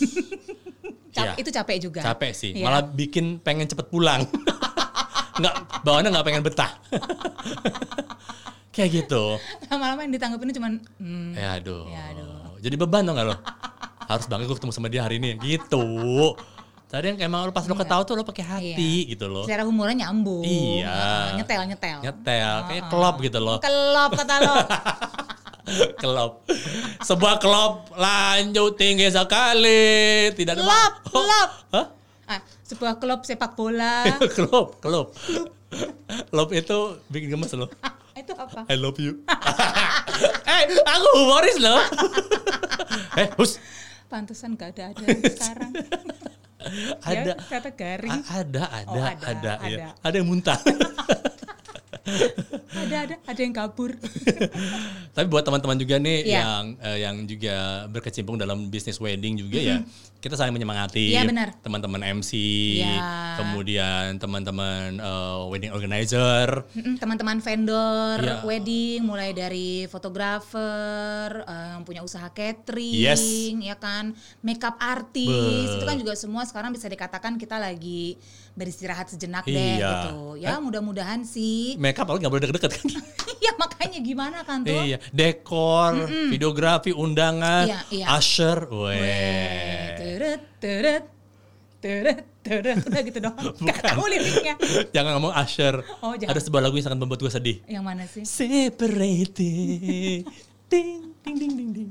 [1.07, 1.41] Cap- Iya.
[1.41, 2.01] Itu capek juga.
[2.03, 2.65] Capek sih, Iya.
[2.65, 4.21] malah bikin pengen cepet pulang.
[5.39, 6.71] nggak bawaannya nggak pengen betah.
[8.77, 9.41] Kayak gitu.
[9.73, 11.89] Lama-lama yang ditanggapin cuman hmm, Ya aduh.
[11.89, 12.61] Ya, aduh.
[12.61, 13.33] Jadi beban dong lo.
[14.05, 15.81] Harus banget gue ketemu sama dia hari ini gitu.
[16.87, 19.43] Tadi yang emang lo pas lo ketawa tuh lo pakai hati gitu loh.
[19.43, 20.45] selera humornya nyambung.
[20.45, 21.35] Iya.
[21.35, 21.99] Nyetel, nyetel.
[21.99, 23.57] Nyetel, kayak klop gitu loh.
[23.59, 24.55] Kelop kata lo.
[26.01, 26.31] kelop.
[27.03, 30.31] Sebuah kelop lanjut tinggi sekali.
[30.31, 31.11] Tidak ada Kelop, Oh.
[31.11, 31.49] kelop.
[31.75, 31.85] Hah?
[32.27, 34.07] Ah, sebuah klub sepak bola.
[34.37, 35.11] kelop, kelop.
[36.31, 36.77] Kelop itu
[37.11, 37.67] bikin gemes loh.
[38.27, 38.67] Itu apa?
[38.67, 39.23] I love you.
[40.51, 41.79] eh, aku humoris loh.
[43.23, 43.55] eh, hus.
[44.11, 45.03] Pantesan gak ada ada
[45.39, 45.71] sekarang.
[47.07, 47.31] Ada.
[47.39, 48.11] Ya, kata garing.
[48.11, 49.95] A- ada, ada, Oh, ada, ada, iya.
[49.95, 50.03] ada.
[50.03, 50.59] Ada yang muntah.
[52.73, 53.91] Ada ada ada yang kabur.
[55.15, 56.39] Tapi buat teman-teman juga nih Iya.
[56.39, 57.55] yang eh, yang juga
[57.87, 59.77] berkecimpung dalam bisnis wedding juga ya,
[60.17, 61.11] kita saling menyemangati.
[61.11, 61.57] Iya, benar.
[61.59, 62.31] Teman-teman MC,
[62.79, 63.35] Iya.
[63.35, 66.63] kemudian teman-teman eh, wedding organizer.
[66.71, 68.41] Mm-mm, Teman-teman vendor Iya.
[68.41, 73.21] wedding mulai dari fotografer, yang punya usaha catering, Yes.
[73.53, 78.15] ya kan, makeup artis, Be- itu kan juga semua sekarang bisa dikatakan kita lagi
[78.57, 80.09] beristirahat sejenak deh Iya.
[80.09, 80.17] gitu.
[80.41, 81.77] Ya mudah-mudahan sih.
[81.77, 82.85] Makeup apalagi nggak boleh deket-deket kan?
[83.45, 84.81] ya makanya gimana kan tuh?
[84.81, 88.05] iya, dekor, videografi, undangan, Iya, iya.
[88.17, 88.97] usher, Weh,
[89.95, 91.05] teret teret
[91.77, 93.37] teret teret udah gitu dong.
[93.69, 94.57] Gak tahu liriknya.
[94.97, 95.85] Jangan ngomong usher.
[96.01, 96.33] Oh, jangan.
[96.33, 97.57] Ada sebuah lagu yang sangat membuat gue sedih.
[97.69, 98.25] Yang mana sih?
[98.25, 100.25] Separated.
[100.67, 101.89] ding, ding, ding, ding, ding.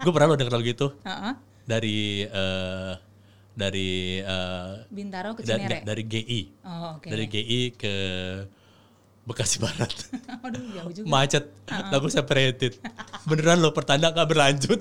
[0.00, 1.32] Gue pernah lo denger lagu itu Heeh.
[1.62, 2.92] dari eh,
[3.58, 5.82] dari eh, Bintaro ke da- Cinere.
[5.82, 7.10] da- dari GI, Oh, oke.
[7.10, 7.94] dari GI ke
[9.24, 9.90] Bekasi Barat.
[10.46, 11.06] Aduh, jauh juga.
[11.10, 11.44] Macet,
[11.90, 12.78] lagu separated.
[13.24, 14.80] Beneran lo pertanda gak berlanjut.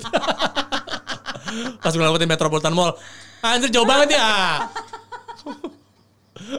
[1.82, 2.94] Pas gue lewatin Metropolitan Mall,
[3.42, 4.30] anjir jauh banget ya.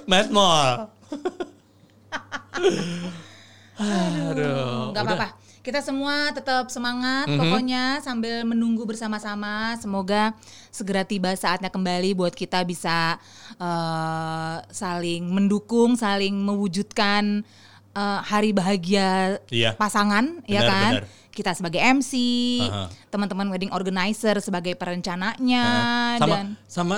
[0.05, 0.91] Met Mall.
[3.79, 5.03] Aduh, Gak udah.
[5.07, 5.29] apa-apa.
[5.59, 7.37] Kita semua tetap semangat Mhm.
[7.37, 9.77] pokoknya sambil menunggu bersama-sama.
[9.77, 10.33] Semoga
[10.69, 13.19] segera tiba saatnya kembali buat kita bisa
[13.55, 17.43] eh, saling mendukung, saling mewujudkan
[17.91, 19.75] eh, hari bahagia Iya.
[19.75, 20.93] pasangan, ya Benar, kan?
[20.95, 21.05] benar.
[21.29, 22.13] Kita sebagai MC,
[23.09, 25.65] teman-teman wedding organizer sebagai perencananya
[26.19, 26.97] sama dan sama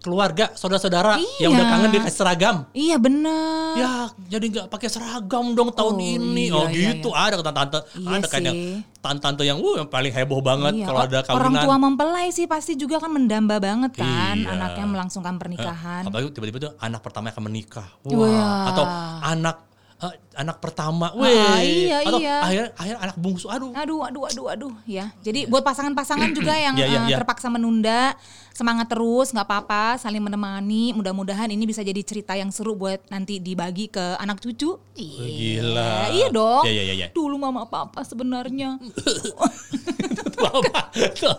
[0.00, 1.44] keluarga, saudara-saudara Iya.
[1.44, 2.56] yang udah kangen dikasih seragam.
[2.72, 3.76] iya bener.
[3.76, 3.92] Ya,
[4.28, 6.48] jadi nggak pakai seragam dong tahun Oh, ini.
[6.48, 8.56] iya, oh iya, gitu, ada tante-tante, Iya ada kan yang
[8.96, 11.62] tante-tante yang uh yang paling heboh banget Iya, kalau ada orang kawinan.
[11.62, 14.50] tua mempelai sih pasti juga kan mendamba banget kan Iya.
[14.50, 16.02] anaknya melangsungkan pernikahan.
[16.02, 17.86] Apalagi tiba-tiba tuh anak pertama yang akan menikah.
[18.02, 18.64] Wah, Wah.
[18.68, 18.84] atau
[19.22, 19.56] anak
[20.00, 21.86] eh, anak pertama, Ah, weh.
[21.86, 22.36] iya, atau iya.
[22.40, 23.46] akhir akhir anak bungsu.
[23.46, 23.70] Aduh.
[23.76, 25.12] Aduh, aduh, aduh, aduh, ya.
[25.20, 27.16] Jadi buat pasangan-pasangan juga yang Iya, iya, eh, iya.
[27.20, 28.16] terpaksa menunda,
[28.50, 30.96] semangat terus, nggak apa-apa, saling menemani.
[30.96, 34.80] Mudah-mudahan ini bisa jadi cerita yang seru buat nanti dibagi ke anak cucu.
[34.96, 35.92] Iya, gila.
[36.10, 36.64] Iya dong.
[36.64, 37.06] Iya, iya, iya, iya.
[37.12, 38.80] Dulu mama papa sebenarnya.
[40.42, 41.36] Tuh.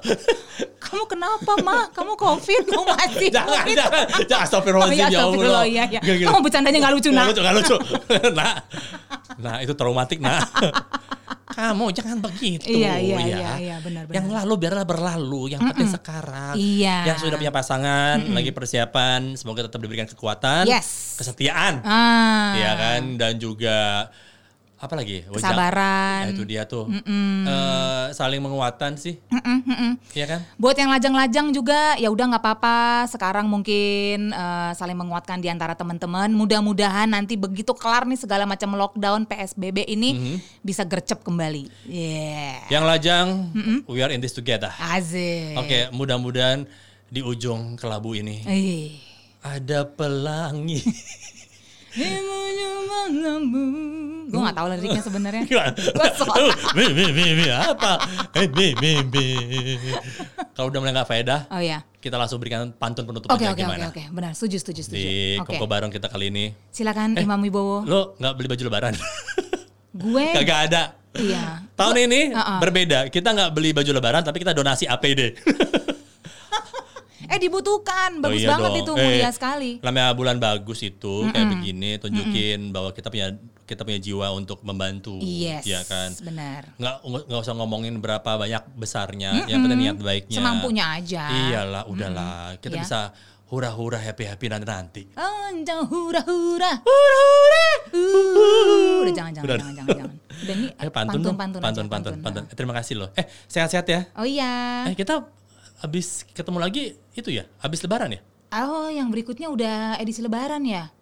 [0.78, 1.90] Kamu kenapa mah?
[1.90, 2.64] Kamu covid?
[2.68, 3.76] Kamu masih jangan, covid?
[3.78, 5.26] jangan, jangan astagfirullahaladzim Oh iya, ya Allah.
[5.26, 6.00] astagfirullah, iya, iya.
[6.02, 6.28] Gila, gila.
[6.30, 7.26] Kamu bercandanya nggak lucu, nak.
[7.30, 7.76] lucu, nggak lucu.
[8.40, 8.54] nah,
[9.38, 10.42] nah itu traumatik, nah.
[11.52, 12.64] Kamu jangan begitu.
[12.72, 13.26] Iya, iya, ya.
[13.28, 14.16] iya, iya, benar, benar.
[14.16, 16.56] Yang lalu biarlah berlalu, yang penting sekarang.
[16.56, 17.12] Iya.
[17.12, 21.20] Yang sudah punya pasangan, lagi persiapan, semoga tetap diberikan kekuatan, Yes.
[21.20, 22.56] kesetiaan, Ah.
[22.56, 24.08] ya kan, dan juga
[24.82, 25.22] apa lagi?
[25.30, 26.26] Kesabaran.
[26.26, 26.89] Ya, itu dia tuh.
[26.89, 29.91] Eh, saling menguatkan sih, Mm-mm, mm-mm.
[30.17, 30.41] ya kan?
[30.58, 33.06] Buat yang lajang-lajang juga ya udah nggak apa-apa.
[33.06, 36.34] Sekarang mungkin eh, saling menguatkan di antara teman-teman.
[36.34, 40.36] Mudah-mudahan nanti begitu kelar nih segala macam lockdown PSBB ini Mhm.
[40.65, 41.70] bisa gercep kembali.
[41.86, 42.65] Yeah.
[42.74, 43.28] Yang lajang,
[43.86, 44.74] we are in this together.
[44.82, 45.62] Asik.
[45.62, 46.65] Oke, mudah-mudahan
[47.06, 48.41] di ujung kelabu ini
[49.46, 50.82] ada pelangi.
[54.32, 55.43] Gue nggak tahu liriknya sebenarnya.
[55.43, 55.71] Gimana?
[55.75, 56.08] Gue
[56.77, 57.99] mi mi mi mi apa?
[58.34, 59.25] Eh, mi mi mi.
[60.54, 61.84] Kalau udah mulai nggak faedah, Oh ya.
[61.97, 63.86] kita langsung berikan pantun penutup Oke aja oke oke gimana?
[63.89, 64.04] oke.
[64.10, 64.32] Benar.
[64.32, 64.97] Setuju setuju setuju.
[64.97, 65.51] Di Oke.
[65.54, 66.56] Koko Bareng kita kali ini.
[66.69, 67.23] Silakan Eh.
[67.23, 67.84] Imam Wibowo.
[67.84, 68.93] Lo nggak beli baju lebaran?
[70.01, 70.25] Gue.
[70.34, 70.84] Kagak ada.
[71.12, 71.67] Iya.
[71.75, 72.60] Tahun ini Uh-uh.
[72.60, 73.12] berbeda.
[73.12, 75.36] Kita nggak beli baju lebaran, tapi kita donasi APD.
[77.32, 78.20] Eh dibutuhkan.
[78.20, 78.82] Oh Bagus iya banget dong.
[78.84, 78.91] itu.
[78.94, 79.72] Eh, Mulia sekali.
[79.80, 83.32] Namanya bulan bagus itu kayak begini, tunjukin bahwa kita punya
[83.63, 85.15] kita punya jiwa untuk membantu.
[85.17, 85.63] Yes.
[85.63, 86.12] Ya kan.
[86.20, 86.76] Benar.
[86.76, 90.38] Nggak nggak usah ngomongin berapa banyak besarnya, yang penting niat baiknya.
[90.38, 91.24] Semampunya aja.
[91.32, 92.60] Iyalah, udahlah.
[92.60, 92.84] Kita Ya.
[92.84, 93.00] bisa
[93.48, 95.04] hura-hura happy-happy nanti-nanti.
[95.15, 96.72] Oh, jangan hura-hura.
[96.80, 97.65] Hura-hura.
[97.91, 99.58] Uh, Udah jangan jangan Udah.
[99.60, 100.15] jangan jangan jangan.
[100.41, 102.44] Udah nih Eh pantun pantun pantun, aja, pantun, pantun.
[102.44, 102.52] Nah.
[102.52, 103.10] Eh, Terima kasih loh.
[103.13, 104.00] Eh, sehat-sehat ya.
[104.15, 104.88] Oh iya.
[104.88, 105.24] Eh, kita
[105.82, 106.84] habis ketemu lagi
[107.17, 108.22] itu ya, habis lebaran ya?
[108.54, 110.94] Oh, yang berikutnya udah edisi lebaran ya?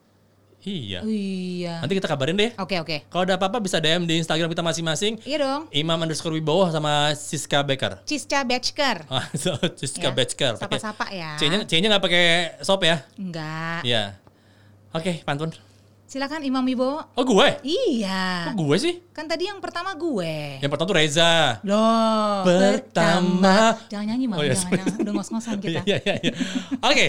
[0.60, 1.00] Iya.
[1.08, 1.80] Iya.
[1.80, 2.52] Nanti kita kabarin deh.
[2.60, 3.08] Oke, oke.
[3.08, 5.16] Kalau ada apa-apa bisa DM di Instagram kita masing-masing.
[5.24, 5.62] Iya dong.
[5.72, 8.04] Imam underscore Wibowo sama Siska Becker.
[8.04, 9.08] Cisca Batchker.
[9.12, 10.54] Ah, so, Siska Ya, Becker.
[10.60, 11.40] Sapa-sapa ya.
[11.40, 12.26] C-nya C-nya nggak pakai
[12.64, 13.08] sop ya?
[13.16, 13.88] Enggak.
[13.88, 14.20] Iya.
[14.92, 15.56] Oke, pantun.
[16.10, 17.06] Silakan Imam Wibowo.
[17.14, 17.62] Oh gue?
[17.62, 18.50] Iya.
[18.50, 18.94] Kok gue sih?
[19.14, 20.58] Kan tadi yang pertama gue.
[20.58, 21.62] Yang pertama tuh Reza.
[21.62, 23.78] Loh, Pertama.
[23.94, 24.42] Jangan nyanyi, Mam.
[24.42, 24.80] Oh, iya, jangan, sorry.
[24.82, 24.98] jangan.
[25.06, 25.80] Udah ngos-ngosan kita.
[25.86, 26.34] Iya, iya, iya.
[26.82, 27.06] Oke,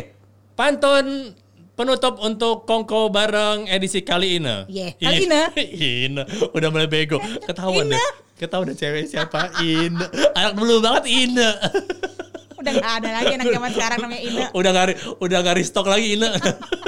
[0.52, 1.32] pantun
[1.72, 4.68] penutup untuk Kongko bareng edisi kali ini.
[4.68, 5.40] Iya, kali ini.
[6.04, 6.22] Ine.
[6.52, 7.16] Udah mulai bego.
[7.48, 7.96] Ketahuan deh.
[8.36, 9.48] Ketahuan deh cewek siapa?
[9.64, 9.96] Ine.
[10.36, 11.48] Anak dulu banget Ine.
[12.60, 14.44] Udah gak ada lagi anak zaman sekarang namanya Ine.
[14.52, 14.84] udah gak,
[15.24, 16.28] udah gak restock lagi Ine.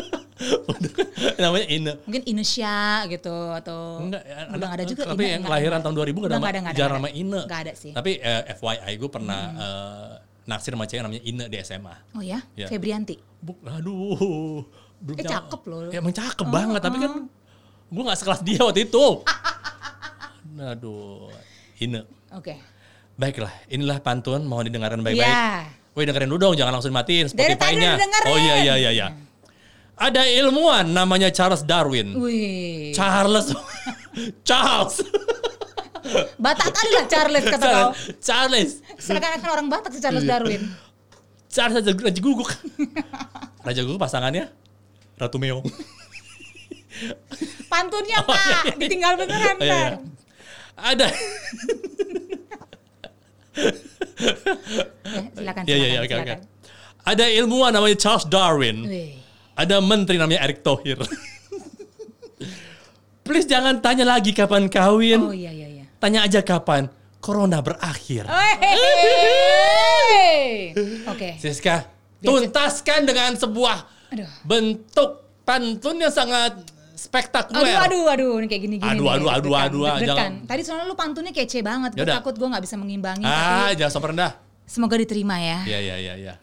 [1.42, 1.92] Namanya Ine.
[2.04, 2.76] Mungkin Inesya
[3.06, 5.02] gitu atau Enggak, udah nggak ada juga.
[5.08, 5.84] Tapi Ine, yang kelahiran ada.
[5.84, 7.20] tahun 2000 Udah gak nggak nama, ada, nggak ada, jarang nama ada.
[7.20, 7.40] Ine.
[7.44, 7.92] Nggak ada sih.
[7.92, 11.94] Tapi eh, FYI gue pernah eh, naksir sama cewek namanya Ine di SMA.
[12.12, 12.66] Oh ya, Iya.
[12.66, 13.16] Febrianti.
[13.38, 14.62] Buk, aduh.
[14.98, 15.78] Belum Eh, cakep loh.
[15.88, 17.12] Ya, emang cakep banget, tapi kan
[17.88, 19.04] gue gak sekelas dia waktu itu.
[20.52, 21.32] Aduh,
[21.78, 22.04] Ine.
[22.30, 22.54] Oke.
[23.12, 25.26] Baiklah, inilah pantun, mohon didengarkan baik-baik.
[25.26, 25.68] Ya.
[25.92, 28.00] Woi dengerin dulu dong, jangan langsung matiin Spotify-nya.
[28.24, 29.06] Oh iya iya iya iya.
[30.02, 32.18] Ada ilmuwan namanya Charles Darwin.
[32.18, 32.90] Wih.
[32.90, 33.54] Charles.
[34.48, 34.98] Charles.
[36.42, 37.90] Batak kali lah Charles kata kau.
[38.18, 38.82] Charles.
[38.98, 40.30] Silakan akan orang Batak si Charles Iya.
[40.34, 40.62] Darwin.
[41.46, 42.50] Charles Raja, Raja Guguk.
[43.66, 44.50] Raja Guguk pasangannya
[45.14, 45.62] Ratu Meong.
[47.70, 48.74] Pantunnya Oh, iya, Pak, iya.
[48.76, 49.88] ditinggal beneran Oh, iya, iya.
[50.74, 51.06] Ada.
[55.06, 56.18] Ya, silakan, Iya iya iya oke oke.
[56.26, 56.38] silakan.
[57.02, 58.82] Ada ilmuwan namanya Charles Darwin.
[58.82, 59.21] Wih.
[59.62, 60.98] Ada menteri namanya Erick Thohir.
[63.22, 65.22] Please jangan tanya lagi kapan kawin.
[65.22, 65.86] Oh iya iya iya.
[66.02, 66.90] Tanya aja kapan
[67.22, 68.26] corona berakhir.
[68.26, 68.74] Wey.
[71.06, 71.38] Oke.
[71.38, 71.86] Siska,
[72.18, 74.26] tuntaskan dengan sebuah Aduh.
[74.42, 76.58] bentuk pantun yang sangat
[76.98, 77.78] spektakuler.
[77.78, 78.98] Aduh, aduh, aduh, ini kayak gini-gini.
[78.98, 80.10] Aduh, aduh, aduh, aduh, deg-degan.
[80.10, 80.32] jangan.
[80.50, 81.94] Tadi soalnya lu pantunnya kece banget.
[81.94, 83.22] Gue takut gue gak bisa mengimbangi.
[83.22, 84.34] Ah, Tapi jangan sopan rendah.
[84.66, 85.62] semoga diterima ya.
[85.62, 86.34] Iya, iya, iya, iya.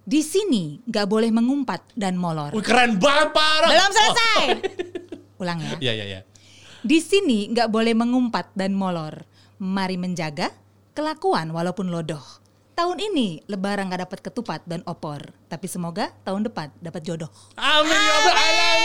[0.00, 2.56] Di sini gak boleh mengumpat dan molor.
[2.56, 3.68] Wih, keren banget, parah.
[3.68, 4.44] Belum selesai.
[5.42, 5.76] Ulang ya.
[5.80, 6.20] Iya, iya, iya.
[6.80, 9.28] Di sini gak boleh mengumpat dan molor.
[9.60, 10.48] Mari menjaga
[10.96, 12.24] kelakuan walaupun lodoh.
[12.72, 15.20] Tahun ini lebaran gak dapat ketupat dan opor.
[15.52, 17.28] Tapi semoga tahun depan dapat jodoh.
[17.60, 18.80] Amin, ya Rabbal Alamin.